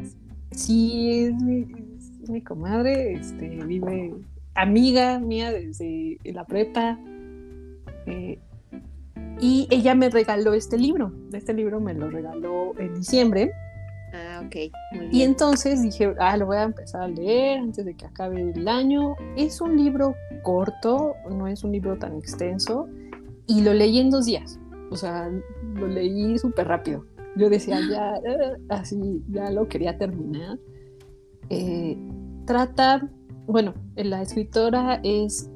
[0.52, 4.14] Sí, es mi, comadre, este, vive
[4.56, 7.00] amiga mía desde la prepa.
[8.06, 8.40] Eh,
[9.40, 11.12] y ella me regaló este libro.
[11.34, 13.52] Este libro me lo regaló en diciembre
[14.14, 14.56] Ah, ok.
[15.12, 18.68] Y entonces dije, ah, lo voy a empezar a leer antes de que acabe el
[18.68, 19.16] año.
[19.36, 22.88] Es un libro corto, no es un libro tan extenso,
[23.48, 24.60] y lo leí en dos días.
[24.90, 25.32] O sea,
[25.76, 27.06] lo leí súper rápido.
[27.36, 30.60] Yo decía, ya, eh, así, ya lo quería terminar.
[31.50, 31.98] Eh,
[32.46, 33.10] trata,
[33.48, 35.50] bueno, la escritora es,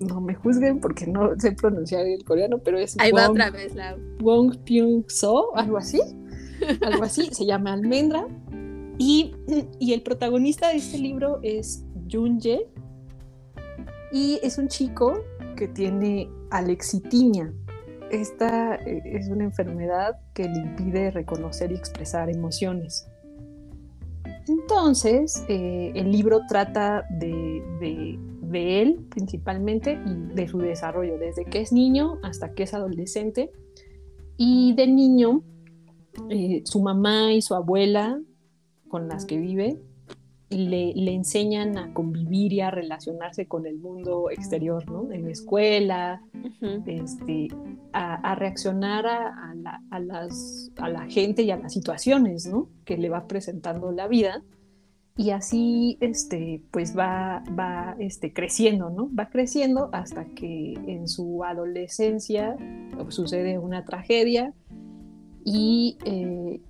[0.00, 3.74] no me juzguen porque no sé pronunciar el coreano, pero es Ahí va otra vez
[3.74, 3.96] la...
[4.20, 6.00] Wong Pyung So, algo así
[6.82, 8.26] algo así, se llama Almendra.
[8.98, 9.34] Y,
[9.78, 12.66] y, el protagonista de este libro es Junje
[14.10, 15.22] y es un chico
[15.54, 17.52] que tiene alexitimia.
[18.10, 23.08] Esta eh, es una enfermedad que le impide reconocer y expresar emociones.
[24.48, 27.62] Entonces, eh, el libro trata de,
[28.52, 33.50] él principalmente y de su desarrollo, desde que es niño hasta que es adolescente.
[34.36, 35.42] Y de niño
[36.30, 38.20] eh, su mamá y su abuela
[38.88, 39.78] con las que vive
[40.50, 45.10] le, le, enseñan a convivir y a relacionarse con el mundo exterior, ¿no?
[45.10, 46.22] En la escuela,
[46.86, 47.48] este,
[47.92, 52.68] a, reaccionar a, la, a, las, a la gente y a las situaciones, ¿no?
[52.84, 54.42] Que le va presentando la vida.
[55.16, 59.10] Y así, este, pues va, va este, creciendo, ¿no?
[59.18, 62.56] Va creciendo hasta que en su adolescencia
[63.08, 64.52] sucede una tragedia
[65.44, 66.60] y, eh,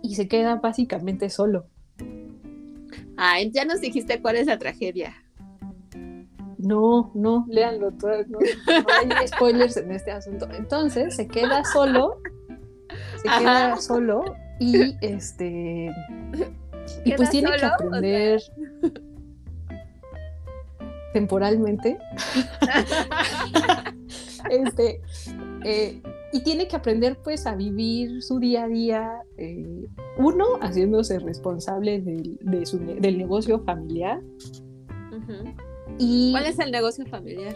[0.00, 1.66] y se queda básicamente solo.
[3.16, 5.14] Ah, ya nos dijiste cuál es la tragedia.
[6.58, 8.68] No, no, léanlo todo, no, hay
[9.28, 10.48] spoilers en este asunto.
[10.56, 12.20] Entonces se queda solo,
[13.22, 14.24] se queda solo
[14.58, 15.92] y este
[17.04, 18.42] y pues tiene que aprender
[21.12, 21.98] temporalmente.
[24.50, 25.00] este
[25.64, 26.02] eh,
[26.36, 29.86] y tiene que aprender pues a vivir su día a día, eh,
[30.18, 32.38] uno, haciéndose responsable del,
[33.00, 34.20] del negocio familiar.
[35.98, 37.54] y ¿Cuál es el negocio familiar?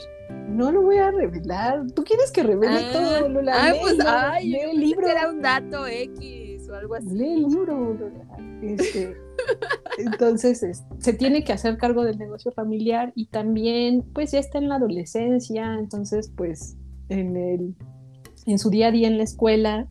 [0.48, 1.90] No lo voy a revelar.
[1.94, 3.52] ¿Tú quieres que revele ah, todo, Lola?
[3.54, 5.06] Ay, pues, ay, lee el libro.
[5.06, 7.10] Era un dato X o algo así.
[7.10, 8.26] Lee el libro, Lola.
[8.62, 9.14] Este,
[9.98, 14.70] entonces, se tiene que hacer cargo del negocio familiar y también, pues ya está en
[14.70, 16.78] la adolescencia, entonces, pues
[17.10, 17.74] en el
[18.50, 19.88] en su día a día en la escuela,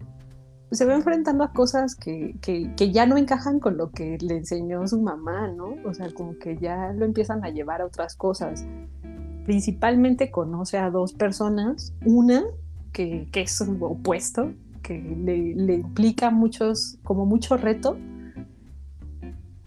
[0.71, 2.35] se va enfrentando a cosas que,
[2.77, 5.75] ya no encajan con lo que le enseñó su mamá, ¿no?
[5.85, 8.65] O sea, como que ya lo empiezan a llevar a otras cosas.
[9.45, 12.43] Principalmente conoce a dos personas, una
[12.93, 17.97] que, es su opuesto, que le, implica muchos, como mucho reto,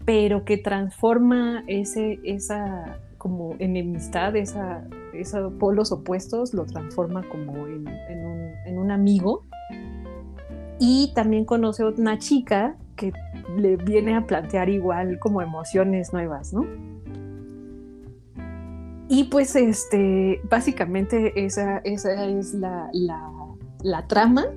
[0.05, 7.87] pero que transforma ese, esa como enemistad, esa, esos polos opuestos, lo transforma como en,
[8.77, 9.45] un, amigo.
[10.77, 13.13] Y también conoce a una chica que
[13.57, 16.65] le viene a plantear igual como emociones nuevas, ¿no?
[19.07, 22.89] Y pues este, básicamente esa, esa es la,
[23.83, 24.47] la, trama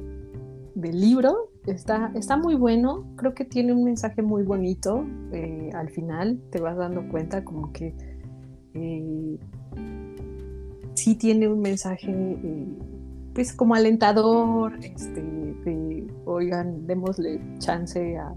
[0.74, 1.50] del libro.
[1.66, 5.06] Está, está, muy bueno, creo que tiene un mensaje muy bonito.
[5.32, 7.94] Eh, al final te vas dando cuenta como que
[8.76, 9.38] eh,
[10.94, 12.66] sí tiene un mensaje, eh,
[13.34, 18.34] pues como alentador, este, de, oigan, démosle chance a,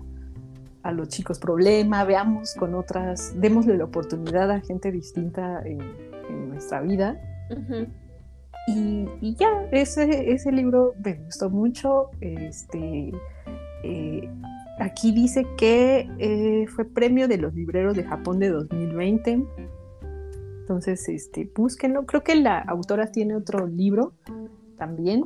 [0.91, 5.78] los chicos problema, veamos con otras, démosle la oportunidad a gente distinta en,
[6.49, 7.21] nuestra vida.
[8.67, 12.10] y, ya, ese, ese libro me gustó mucho.
[12.21, 13.12] Este,
[13.84, 14.30] eh,
[14.80, 19.43] aquí dice que eh, fue premio de los libreros de Japón de 2020.
[20.69, 22.05] Entonces, este, búsquenlo.
[22.05, 24.13] Creo que la autora tiene otro libro
[24.77, 25.25] también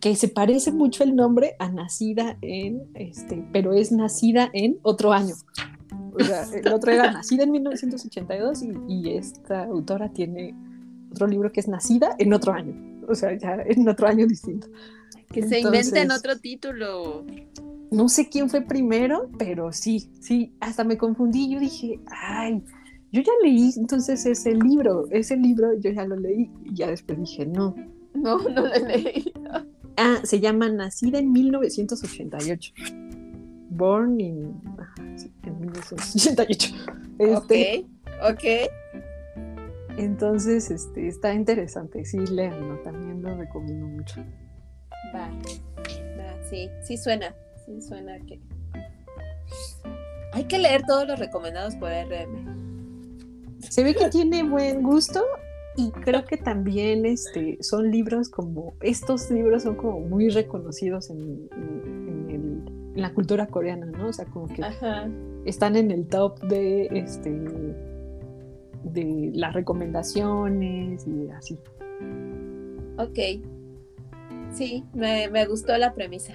[0.00, 5.14] que se parece mucho el nombre a Nacida en, este, pero es Nacida en otro
[5.14, 5.34] año.
[6.12, 10.54] O sea, el otro era Nacida en 1982 y, y esta autora tiene
[11.10, 13.00] otro libro que es Nacida en otro año.
[13.08, 14.68] O sea, ya en otro año distinto.
[15.28, 17.24] Que se inventen otro título.
[17.90, 21.50] No sé quién fue primero, pero sí, sí, hasta me confundí.
[21.50, 22.62] Yo dije, ay,
[23.12, 27.18] yo ya leí entonces ese libro, ese libro yo ya lo leí y ya después
[27.18, 27.74] dije, no.
[28.14, 29.32] No, no lo leí.
[29.96, 32.72] Ah, se llama Nacida en 1988.
[33.68, 34.60] Born in,
[35.42, 36.74] en 1988.
[37.18, 37.86] Este,
[38.22, 38.44] ok, ok.
[39.98, 44.20] Entonces, este, está interesante, sí, léanlo, también lo recomiendo mucho.
[45.14, 47.34] Va, va, sí, sí suena,
[47.66, 48.40] sí suena que...
[50.32, 52.51] Hay que leer todos los recomendados por RM.
[53.68, 55.24] Se ve que tiene buen gusto
[55.76, 61.48] y creo que también este, son libros como, estos libros son como muy reconocidos en,
[62.28, 64.08] en la cultura coreana, ¿no?
[64.08, 64.62] O sea, como que
[65.44, 67.30] están en el top de este
[68.84, 71.58] de las recomendaciones y así.
[72.98, 73.18] Ok.
[74.52, 76.34] Sí, me, me gustó la premisa.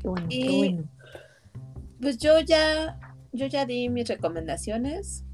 [0.00, 0.84] Qué bueno, qué bueno.
[2.00, 2.98] Pues yo ya,
[3.34, 5.24] yo ya di mis recomendaciones.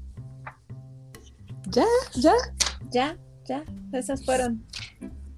[1.69, 1.85] ¿Ya?
[2.15, 2.33] ¿Ya?
[2.89, 3.63] Ya, ya.
[3.93, 4.65] Esas fueron.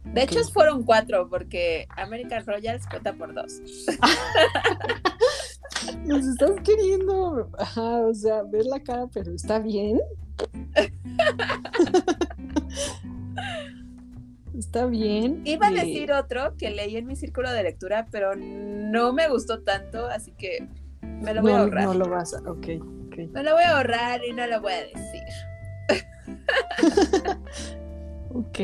[0.05, 3.61] De hecho, fueron cuatro, porque American Royals cuenta por dos.
[6.05, 9.99] Nos estás queriendo, o sea, ver la cara, pero está bien.
[14.57, 15.41] está bien.
[15.45, 19.63] Iba a decir otro que leí en mi círculo de lectura, pero no me gustó
[19.63, 20.67] tanto, así que
[21.21, 21.85] me lo voy a ahorrar.
[21.85, 22.67] No lo vas a, ok,
[23.07, 23.17] ok.
[23.31, 25.23] Me lo voy a ahorrar y no lo voy a decir.
[28.33, 28.59] ok,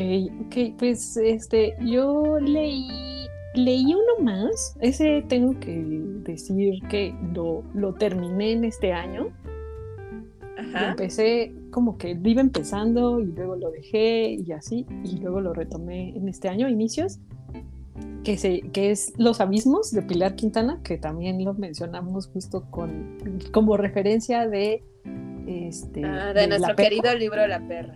[0.46, 5.82] ok, pues este, yo leí, leí uno más, ese tengo que
[6.24, 9.28] decir que lo, lo terminé en este año.
[10.56, 10.90] Ajá.
[10.90, 16.14] empecé como que iba empezando y luego lo dejé y así, y luego lo retomé
[16.16, 17.18] en este año, inicios,
[18.24, 23.18] que, se, que es Los Abismos de Pilar Quintana, que también lo mencionamos justo con,
[23.52, 24.82] como referencia de...
[25.46, 27.94] Este, ah, de, nuestro querido libro La Perra.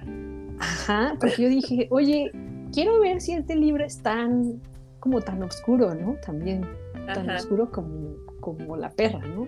[0.59, 2.33] Ajá, porque yo dije, oye,
[2.73, 4.61] quiero ver si este libro es tan,
[4.99, 6.17] como tan oscuro, ¿no?
[6.25, 6.67] También,
[7.07, 9.47] tan oscuro como, como La Perra, ¿no?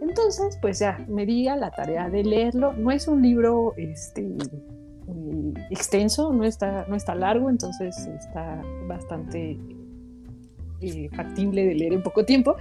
[0.00, 2.72] Entonces, pues ya, me di a la tarea de leerlo.
[2.72, 4.26] No es un libro este,
[5.70, 9.58] extenso, no está, no está largo, entonces está bastante
[10.80, 12.56] eh, factible de leer en poco tiempo.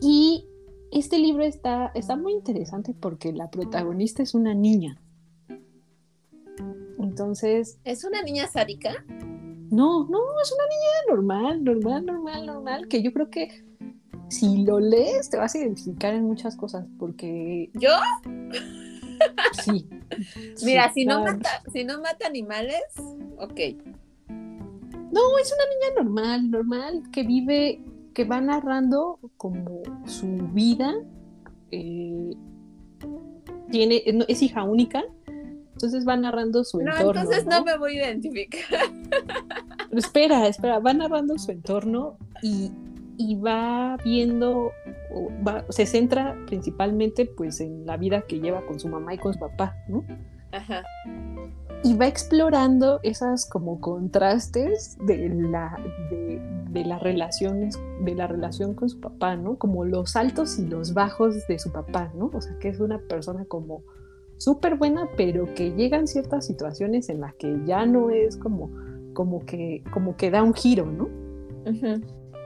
[0.00, 0.44] Y
[0.90, 5.00] este libro está, está muy interesante porque la protagonista es una niña.
[6.98, 7.78] Entonces.
[7.84, 9.04] ¿Es una niña sádica?
[9.08, 13.64] No, no, es una niña normal, normal, normal, normal, que yo creo que
[14.28, 17.70] si lo lees te vas a identificar en muchas cosas, porque...
[17.74, 17.90] ¿Yo?
[19.64, 19.88] Sí.
[20.64, 22.82] Mira, si, no mata, si no mata animales,
[23.38, 23.60] ok.
[25.16, 30.94] No, es una niña normal, normal, que vive, que va narrando como su vida.
[31.70, 32.34] Eh,
[33.70, 35.02] tiene, es hija única,
[35.72, 37.12] entonces va narrando su entorno.
[37.12, 37.64] No, entonces ¿no?
[37.64, 38.60] me voy a identificar.
[39.90, 42.70] espera, espera, va narrando su entorno y,
[43.16, 44.72] y va viendo,
[45.70, 49.40] se centra principalmente pues en la vida que lleva con su mamá y con su
[49.40, 50.04] papá, ¿no?
[50.52, 50.82] Ajá.
[51.82, 55.78] Y va explorando esas como contrastes de la,
[56.10, 59.56] de, las relaciones, de la relación con su papá, ¿no?
[59.56, 62.30] Como los altos y los bajos de su papá, ¿no?
[62.32, 63.82] O sea, que es una persona como
[64.38, 68.70] súper buena, pero que llegan ciertas situaciones en las que ya no es como,
[69.12, 71.08] como, que, como que da un giro, ¿no?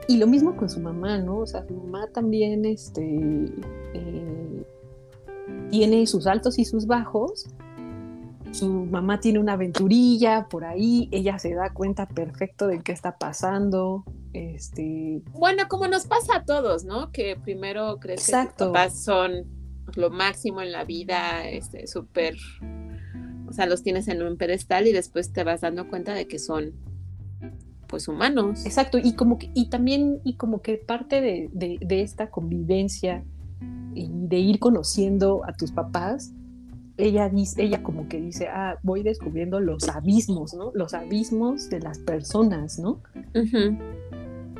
[0.07, 1.39] Y lo mismo con su mamá, ¿no?
[1.39, 3.03] O sea, su mamá también este,
[3.93, 4.65] eh,
[5.69, 7.47] tiene sus altos y sus bajos.
[8.51, 13.17] Su mamá tiene una aventurilla por ahí, ella se da cuenta perfecto de qué está
[13.17, 14.03] pasando.
[14.33, 15.21] Este...
[15.31, 17.11] Bueno, como nos pasa a todos, ¿no?
[17.11, 19.45] Que primero crees que tus papás son
[19.95, 22.35] lo máximo en la vida, este, súper,
[23.47, 26.39] o sea, los tienes en un pedestal y después te vas dando cuenta de que
[26.39, 26.73] son
[27.87, 28.65] pues humanos.
[28.65, 33.23] Exacto, y como que, y también, y como que parte de, esta convivencia
[33.93, 36.31] y de ir conociendo a tus papás,
[36.97, 40.71] ella dice, ella como que dice, ah, voy descubriendo los abismos, ¿no?
[40.73, 43.01] Los abismos de las personas, ¿no?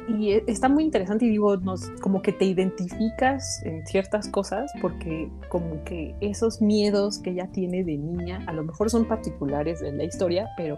[0.07, 4.71] Y e, está muy interesante y digo, nos, como que te identificas en ciertas cosas
[4.82, 9.79] porque como que esos miedos que ella tiene de niña, a lo mejor son particulares
[9.79, 10.77] de la historia, pero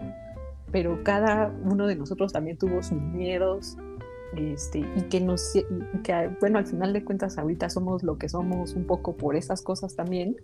[0.74, 3.76] pero cada uno de nosotros también tuvo sus miedos,
[4.36, 5.52] este, y que nos,
[6.02, 9.62] que, bueno, al final de cuentas ahorita somos lo que somos un poco por esas
[9.62, 10.36] cosas también,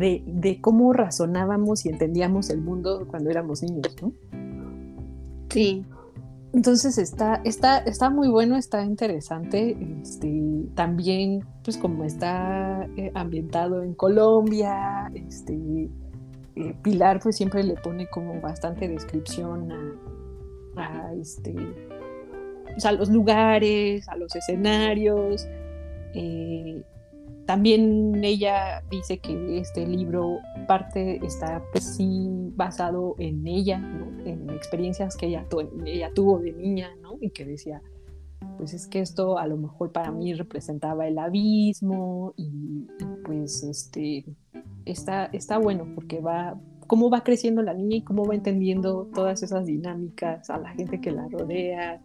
[0.00, 4.12] de, de cómo razonábamos y entendíamos el mundo cuando éramos niños, ¿no?
[5.50, 5.84] Sí.
[6.54, 9.76] Entonces está, está, está muy bueno, está interesante.
[10.02, 15.90] Este, también, pues como está eh, ambientado en Colombia, este,
[16.56, 19.70] eh, Pilar pues siempre le pone como bastante descripción
[20.76, 21.54] a, este,
[22.64, 25.46] pues, a los lugares, a los escenarios.
[26.14, 26.82] Eh,
[27.50, 30.38] también ella dice que este libro
[30.68, 33.78] parte está pues, sí basado en ella,
[34.24, 35.44] en experiencias que ella,
[35.84, 37.16] ella tuvo de niña, ¿no?
[37.20, 37.82] y que decía,
[38.56, 42.86] pues es que esto a lo mejor para mí representaba el abismo y,
[43.24, 44.24] pues este
[44.84, 49.42] está, está bueno porque va cómo va creciendo la niña y cómo va entendiendo todas
[49.42, 52.00] esas dinámicas a la gente que la rodea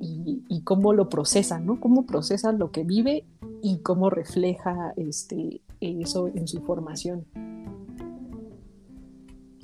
[0.00, 1.80] y y, cómo lo procesa, ¿no?
[1.80, 3.24] Cómo procesa lo que vive
[3.62, 7.26] y cómo refleja este, eso en su formación.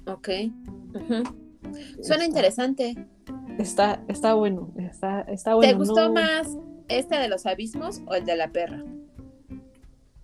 [0.07, 0.29] Ok.
[2.03, 3.07] Suena interesante.
[3.59, 5.73] Está, está bueno, está, está bueno.
[5.73, 6.57] ¿Te gustó más
[6.89, 8.83] este de los abismos o el de la perra?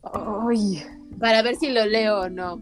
[0.03, 0.83] Ay.
[1.19, 2.61] Para ver si lo leo o no.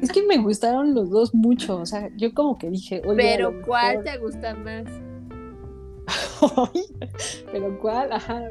[0.00, 3.16] Es que me gustaron los dos mucho, o sea, yo como que dije, oye.
[3.16, 4.84] Pero ¿cuál te gusta más?
[7.52, 8.12] Pero ¿cuál?
[8.12, 8.42] Ajá,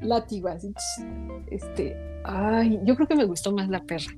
[0.00, 0.72] látigo, así.
[1.48, 4.12] Este, ay, yo creo que me gustó más la perra.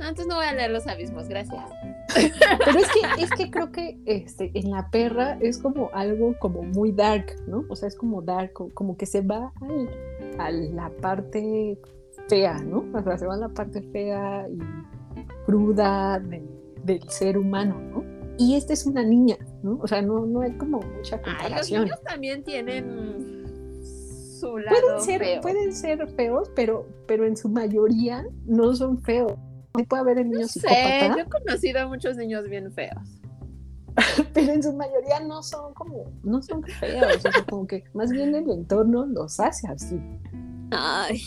[0.00, 1.64] Entonces no voy a leer los abismos, gracias.
[2.14, 6.62] Pero es que, es que creo que este, en la perra es como algo como
[6.62, 7.64] muy dark, ¿no?
[7.68, 9.52] O sea, es como dark, como que se va
[10.38, 11.78] a la parte
[12.28, 12.84] fea, ¿no?
[12.92, 14.58] O sea, se va a la parte fea y
[15.46, 16.20] cruda
[16.84, 18.04] del ser humano, ¿no?
[18.38, 19.78] Y esta es una niña, ¿no?
[19.80, 21.82] O sea, no, no hay como mucha comparación.
[21.82, 23.42] los niños también tienen
[24.40, 29.34] su lado pueden ser, Pueden ser feos, pero, pero en su mayoría no son feos
[29.88, 33.18] puede haber el niño no yo he conocido a muchos niños bien feos.
[34.32, 38.10] Pero en su mayoría no son como, no son feos, o sea, como que más
[38.10, 40.00] bien el entorno los hace así.
[40.70, 41.20] Ay,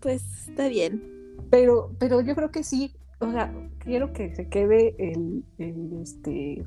[0.00, 1.02] pues está bien.
[1.50, 6.66] Pero, pero yo creo que sí, o sea, quiero que se quede el, el este,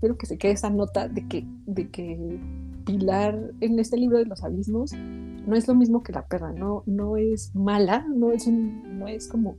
[0.00, 2.40] quiero que se quede esa nota de que, de que
[2.84, 6.84] Pilar en este libro de los abismos no es lo mismo que la perra, no,
[6.86, 9.58] no es mala, no es, un, no es como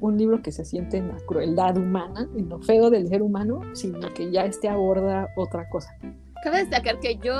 [0.00, 3.60] un libro que se siente en la crueldad humana, en lo feo del ser humano,
[3.74, 5.94] sino que ya este aborda otra cosa.
[6.42, 7.34] Cabe destacar que yo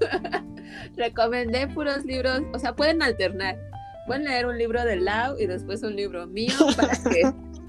[0.96, 3.58] recomendé puros libros, o sea, pueden alternar.
[4.06, 7.22] Pueden leer un libro de Lau y después un libro mío para que,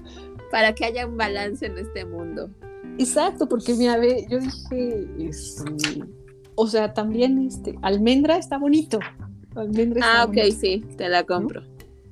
[0.52, 2.48] para que haya un balance en este mundo.
[2.98, 6.04] Exacto, porque mira, ve, yo dije, este,
[6.54, 8.98] o sea, también este, almendra está bonito.
[9.54, 11.62] Almendra ah, ok, sí, te la compro.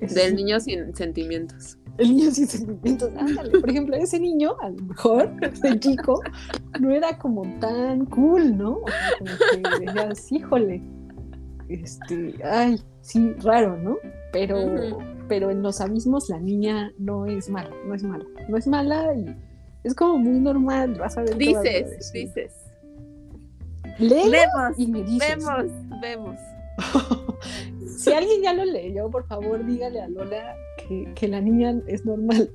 [0.00, 1.78] Del niño sin sentimientos.
[1.98, 3.60] El niño sin sentimientos, ándale.
[3.60, 6.20] Por ejemplo, ese niño, a lo mejor, ese chico,
[6.80, 8.78] no era como tan cool, ¿no?
[8.78, 10.82] O sea, como que decías, híjole,
[11.68, 13.98] este, ay, sí, raro, ¿no?
[14.32, 14.56] Pero,
[15.28, 19.14] pero en los abismos la niña no es mala, no es mala, no es mala
[19.14, 19.36] y
[19.84, 21.36] es como muy normal, vas a ver.
[21.36, 22.52] Dices, dices.
[23.98, 25.36] vemos, y me dices.
[25.36, 25.64] Vemos,
[26.00, 26.40] vemos.
[27.98, 30.56] si alguien ya lo leyó, por favor, dígale a Lola
[31.14, 32.50] que, la niña es normal.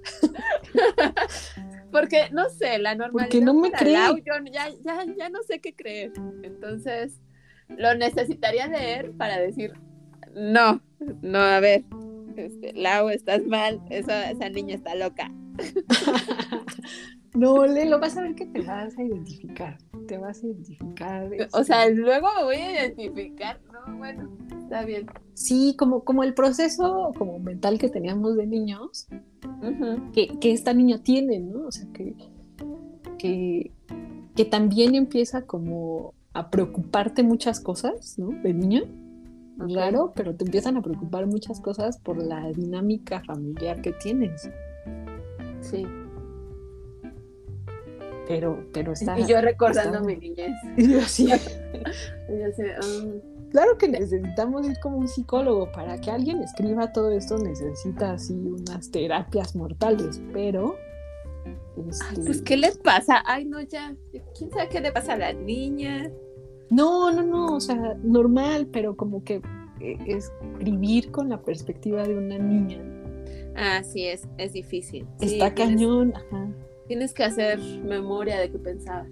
[1.92, 3.30] Porque, no sé, la normalidad.
[3.30, 3.94] Porque no me cree.
[4.52, 6.12] ya, ya, ya no sé qué creer.
[6.44, 7.20] Entonces,
[7.70, 9.74] lo necesitaría leer para decir,
[10.34, 10.82] no,
[11.22, 11.84] no, a ver,
[12.36, 15.32] este, Lau, estás mal, esa, esa niña está loca.
[17.34, 19.78] no, lo vas a ver que te vas a identificar,
[20.08, 21.30] te vas a identificar.
[21.54, 22.02] O sea, este.
[22.02, 24.30] luego me voy a identificar, no, bueno,
[24.60, 25.08] está bien.
[25.34, 29.08] Sí, como, como el proceso como mental que teníamos de niños,
[30.14, 31.68] que, que, esta niña tiene, ¿no?
[31.68, 32.16] O sea, que,
[33.18, 33.72] que,
[34.36, 38.30] que también empieza como a preocuparte muchas cosas, ¿no?
[38.42, 38.84] De niño.
[39.66, 44.50] Claro, pero te empiezan a preocupar muchas cosas por la dinámica familiar que tienes.
[45.62, 45.86] Sí.
[48.28, 49.18] Pero, pero está.
[49.18, 50.52] Y yo recordando mi niñez.
[50.78, 51.30] Y yo sí.
[52.30, 55.72] Um, claro que necesitamos ir como un psicólogo.
[55.72, 60.76] Para que alguien escriba todo esto necesita así unas terapias mortales, pero.
[61.90, 62.22] Este...
[62.22, 63.24] pues, ¿qué les pasa?
[63.26, 63.96] Ay, no, ya.
[64.38, 66.12] ¿Quién sabe qué le pasa a la niña?
[66.70, 69.42] No, no, no, o sea, normal, pero como que
[69.80, 72.82] eh, escribir con la perspectiva de una niña.
[73.58, 75.08] Ah, sí, es, es difícil.
[75.20, 76.48] Está cañón, ajá.
[76.88, 79.10] Tienes que hacer memoria de qué pensabas.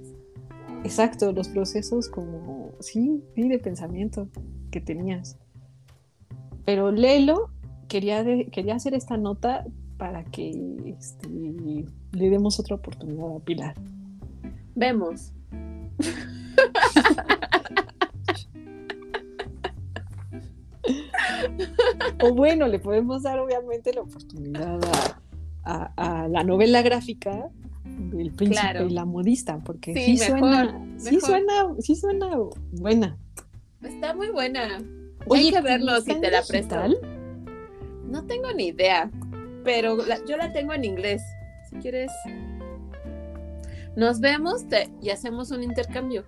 [0.83, 4.29] Exacto, los procesos como, sí, sí, de pensamiento
[4.69, 5.37] que tenías.
[6.63, 7.49] Pero léelo,
[7.87, 9.65] quería, quería hacer esta nota
[9.97, 10.51] para que
[10.85, 13.75] este, le demos otra oportunidad a Pilar.
[14.75, 15.33] Vemos.
[22.23, 24.79] o bueno, le podemos dar obviamente la oportunidad
[25.63, 27.49] a, la novela gráfica
[27.85, 32.37] del príncipe y la modista, porque sí, suena, sí suena, sí suena
[32.73, 33.17] buena.
[33.81, 34.79] Está muy buena.
[35.31, 36.93] Hay que verlo si te la prestan.
[38.07, 39.09] No tengo ni idea,
[39.63, 39.97] pero
[40.27, 41.21] yo la tengo en inglés.
[41.69, 42.11] Si quieres,
[43.95, 44.65] nos vemos
[45.01, 46.25] y hacemos un intercambio.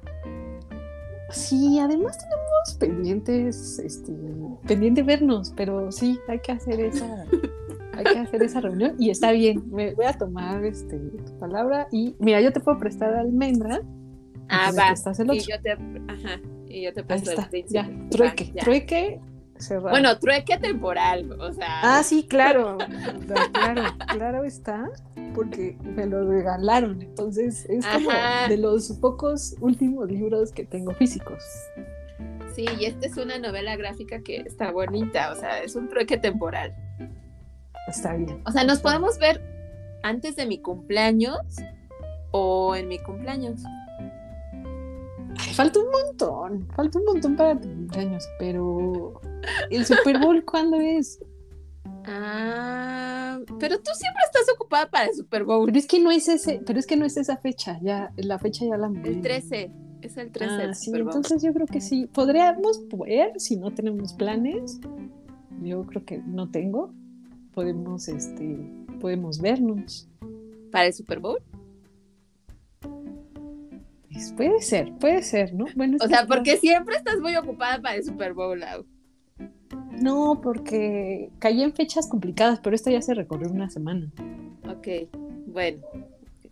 [1.29, 2.46] Sí, además tenemos
[2.79, 4.13] pendientes, este,
[4.67, 7.25] pendiente vernos, pero sí, hay que hacer esa,
[7.93, 9.63] hay que hacer esa reunión y está bien.
[9.71, 13.81] Me voy a tomar este tu palabra y mira, yo te puedo prestar almendra
[14.49, 14.93] Ah, va.
[15.33, 19.21] Y yo te, ajá, y yo te paso el ya, trueque, trueque,
[19.57, 19.89] cerrado.
[19.89, 21.81] Bueno, trueque temporal, o sea.
[21.81, 22.77] Ah, sí, claro,
[23.51, 24.89] claro, claro está,
[25.35, 28.47] porque me lo regalaron, entonces es como Ajá.
[28.47, 31.43] de los pocos últimos libros que tengo físicos.
[32.57, 36.17] Sí, y esta es una novela gráfica que está bonita, o sea, es un trueque
[36.17, 36.75] temporal.
[37.87, 38.41] Está bien.
[38.47, 39.43] O sea, nos podemos ver
[40.01, 41.37] antes de mi cumpleaños
[42.31, 43.61] o en mi cumpleaños.
[45.37, 49.21] Ay, falta un montón, falta un montón para tu cumpleaños, pero
[49.69, 51.23] el Super Bowl, ¿cuándo es?
[52.07, 55.67] Ah, pero tú siempre estás ocupada para el Super Bowl.
[55.67, 58.39] Pero es que no es ese, pero es que no es esa fecha, ya, la
[58.39, 58.87] fecha ya la.
[58.87, 59.71] El 13,
[60.07, 62.07] es el 13 Ah, sí, entonces yo creo que sí.
[62.07, 64.79] Podríamos ver si no tenemos planes.
[65.61, 66.91] Yo creo que no tengo.
[67.53, 68.57] Podemos, este,
[68.99, 70.09] podemos vernos.
[70.71, 71.39] ¿Para el Super Bowl?
[74.11, 75.65] Pues puede ser, puede ser, ¿no?
[75.75, 78.85] Bueno, O sea, porque siempre estás muy ocupada para el Super Bowl, Lau.
[80.01, 84.11] No, porque caí en fechas complicadas, pero esta ya se recorrió una semana.
[84.67, 85.09] Ok,
[85.47, 85.81] bueno.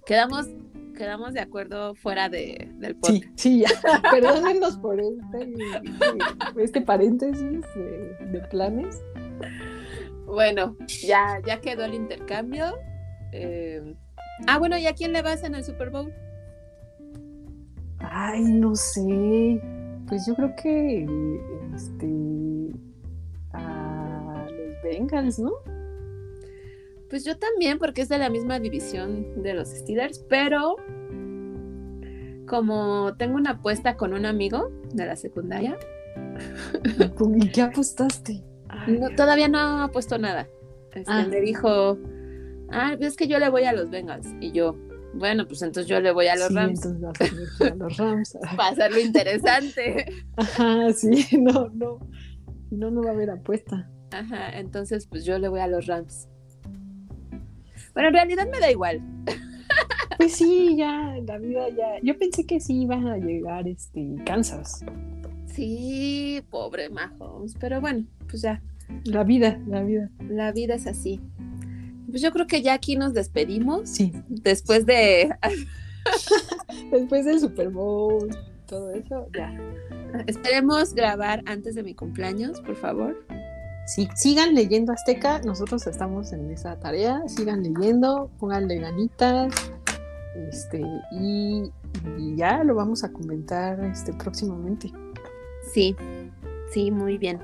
[0.06, 0.48] Quedamos,
[0.96, 3.32] quedamos de acuerdo fuera de, del Sí, podcast.
[3.40, 3.70] sí, ya.
[4.12, 5.54] Perdónenos por este,
[6.58, 9.02] este paréntesis de, de planes.
[10.26, 10.76] Bueno,
[11.06, 12.78] ya, ya quedó el intercambio.
[13.32, 13.96] Eh,
[14.48, 16.12] Ah, bueno, ¿y a quién le vas en el Super Bowl?
[18.00, 19.62] Ay, no sé.
[20.08, 21.06] Pues yo creo que
[21.74, 22.72] este
[23.54, 25.52] a los Bengals, ¿no?
[27.16, 30.76] Pues yo también, porque es de la misma división de los Steelers, pero
[32.46, 35.78] como tengo una apuesta con un amigo de la secundaria,
[37.38, 38.44] ¿Y qué apostaste?
[38.90, 40.50] No- todavía no ha puesto nada.
[40.94, 41.26] Este, Ah.
[41.26, 41.98] Me dijo,
[42.70, 44.28] ah, es que yo le voy a los Bengals.
[44.42, 44.76] Y yo,
[45.14, 46.86] bueno, pues entonces yo le voy a los sí, Rams.
[46.86, 48.38] entonces a los Rams.
[48.58, 50.06] Para hacerlo interesante.
[50.36, 51.98] Ajá, sí, no, no.
[52.72, 53.90] No, no va a haber apuesta.
[54.12, 56.28] Ajá, entonces pues yo le voy a los Rams.
[57.96, 59.02] Bueno, en realidad me da igual.
[60.18, 62.00] Pues sí, ya, la vida ya.
[62.04, 64.86] Yo pensé que sí iba a llegar este Kansas.
[65.48, 68.62] Sí, pobre Mahomes, pero bueno, pues ya,
[69.06, 70.10] La vida, la vida.
[70.30, 71.20] la vida es así.
[72.10, 73.90] Pues yo creo que ya aquí nos despedimos.
[73.90, 74.12] Sí.
[74.30, 75.34] Después de
[76.92, 78.30] Después del Super Bowl,
[78.68, 79.54] todo eso, ya.
[80.28, 83.26] esperemos grabar antes de mi cumpleaños, por favor.
[83.86, 89.54] Sí, sigan leyendo Azteca, nosotros estamos en esa tarea, sigan leyendo, pónganle ganitas,
[90.50, 91.72] este, y,
[92.18, 94.92] y ya lo vamos a comentar este próximamente.
[95.72, 95.96] Sí,
[96.72, 97.40] sí, muy bien.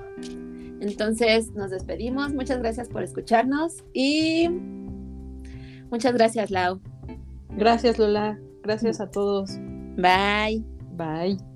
[0.81, 2.33] Entonces nos despedimos.
[2.33, 4.49] Muchas gracias por escucharnos y
[5.89, 6.81] muchas gracias, Lau.
[7.55, 9.51] Gracias Lola, gracias a todos.
[9.95, 10.63] Bye.
[10.97, 11.50] Bye.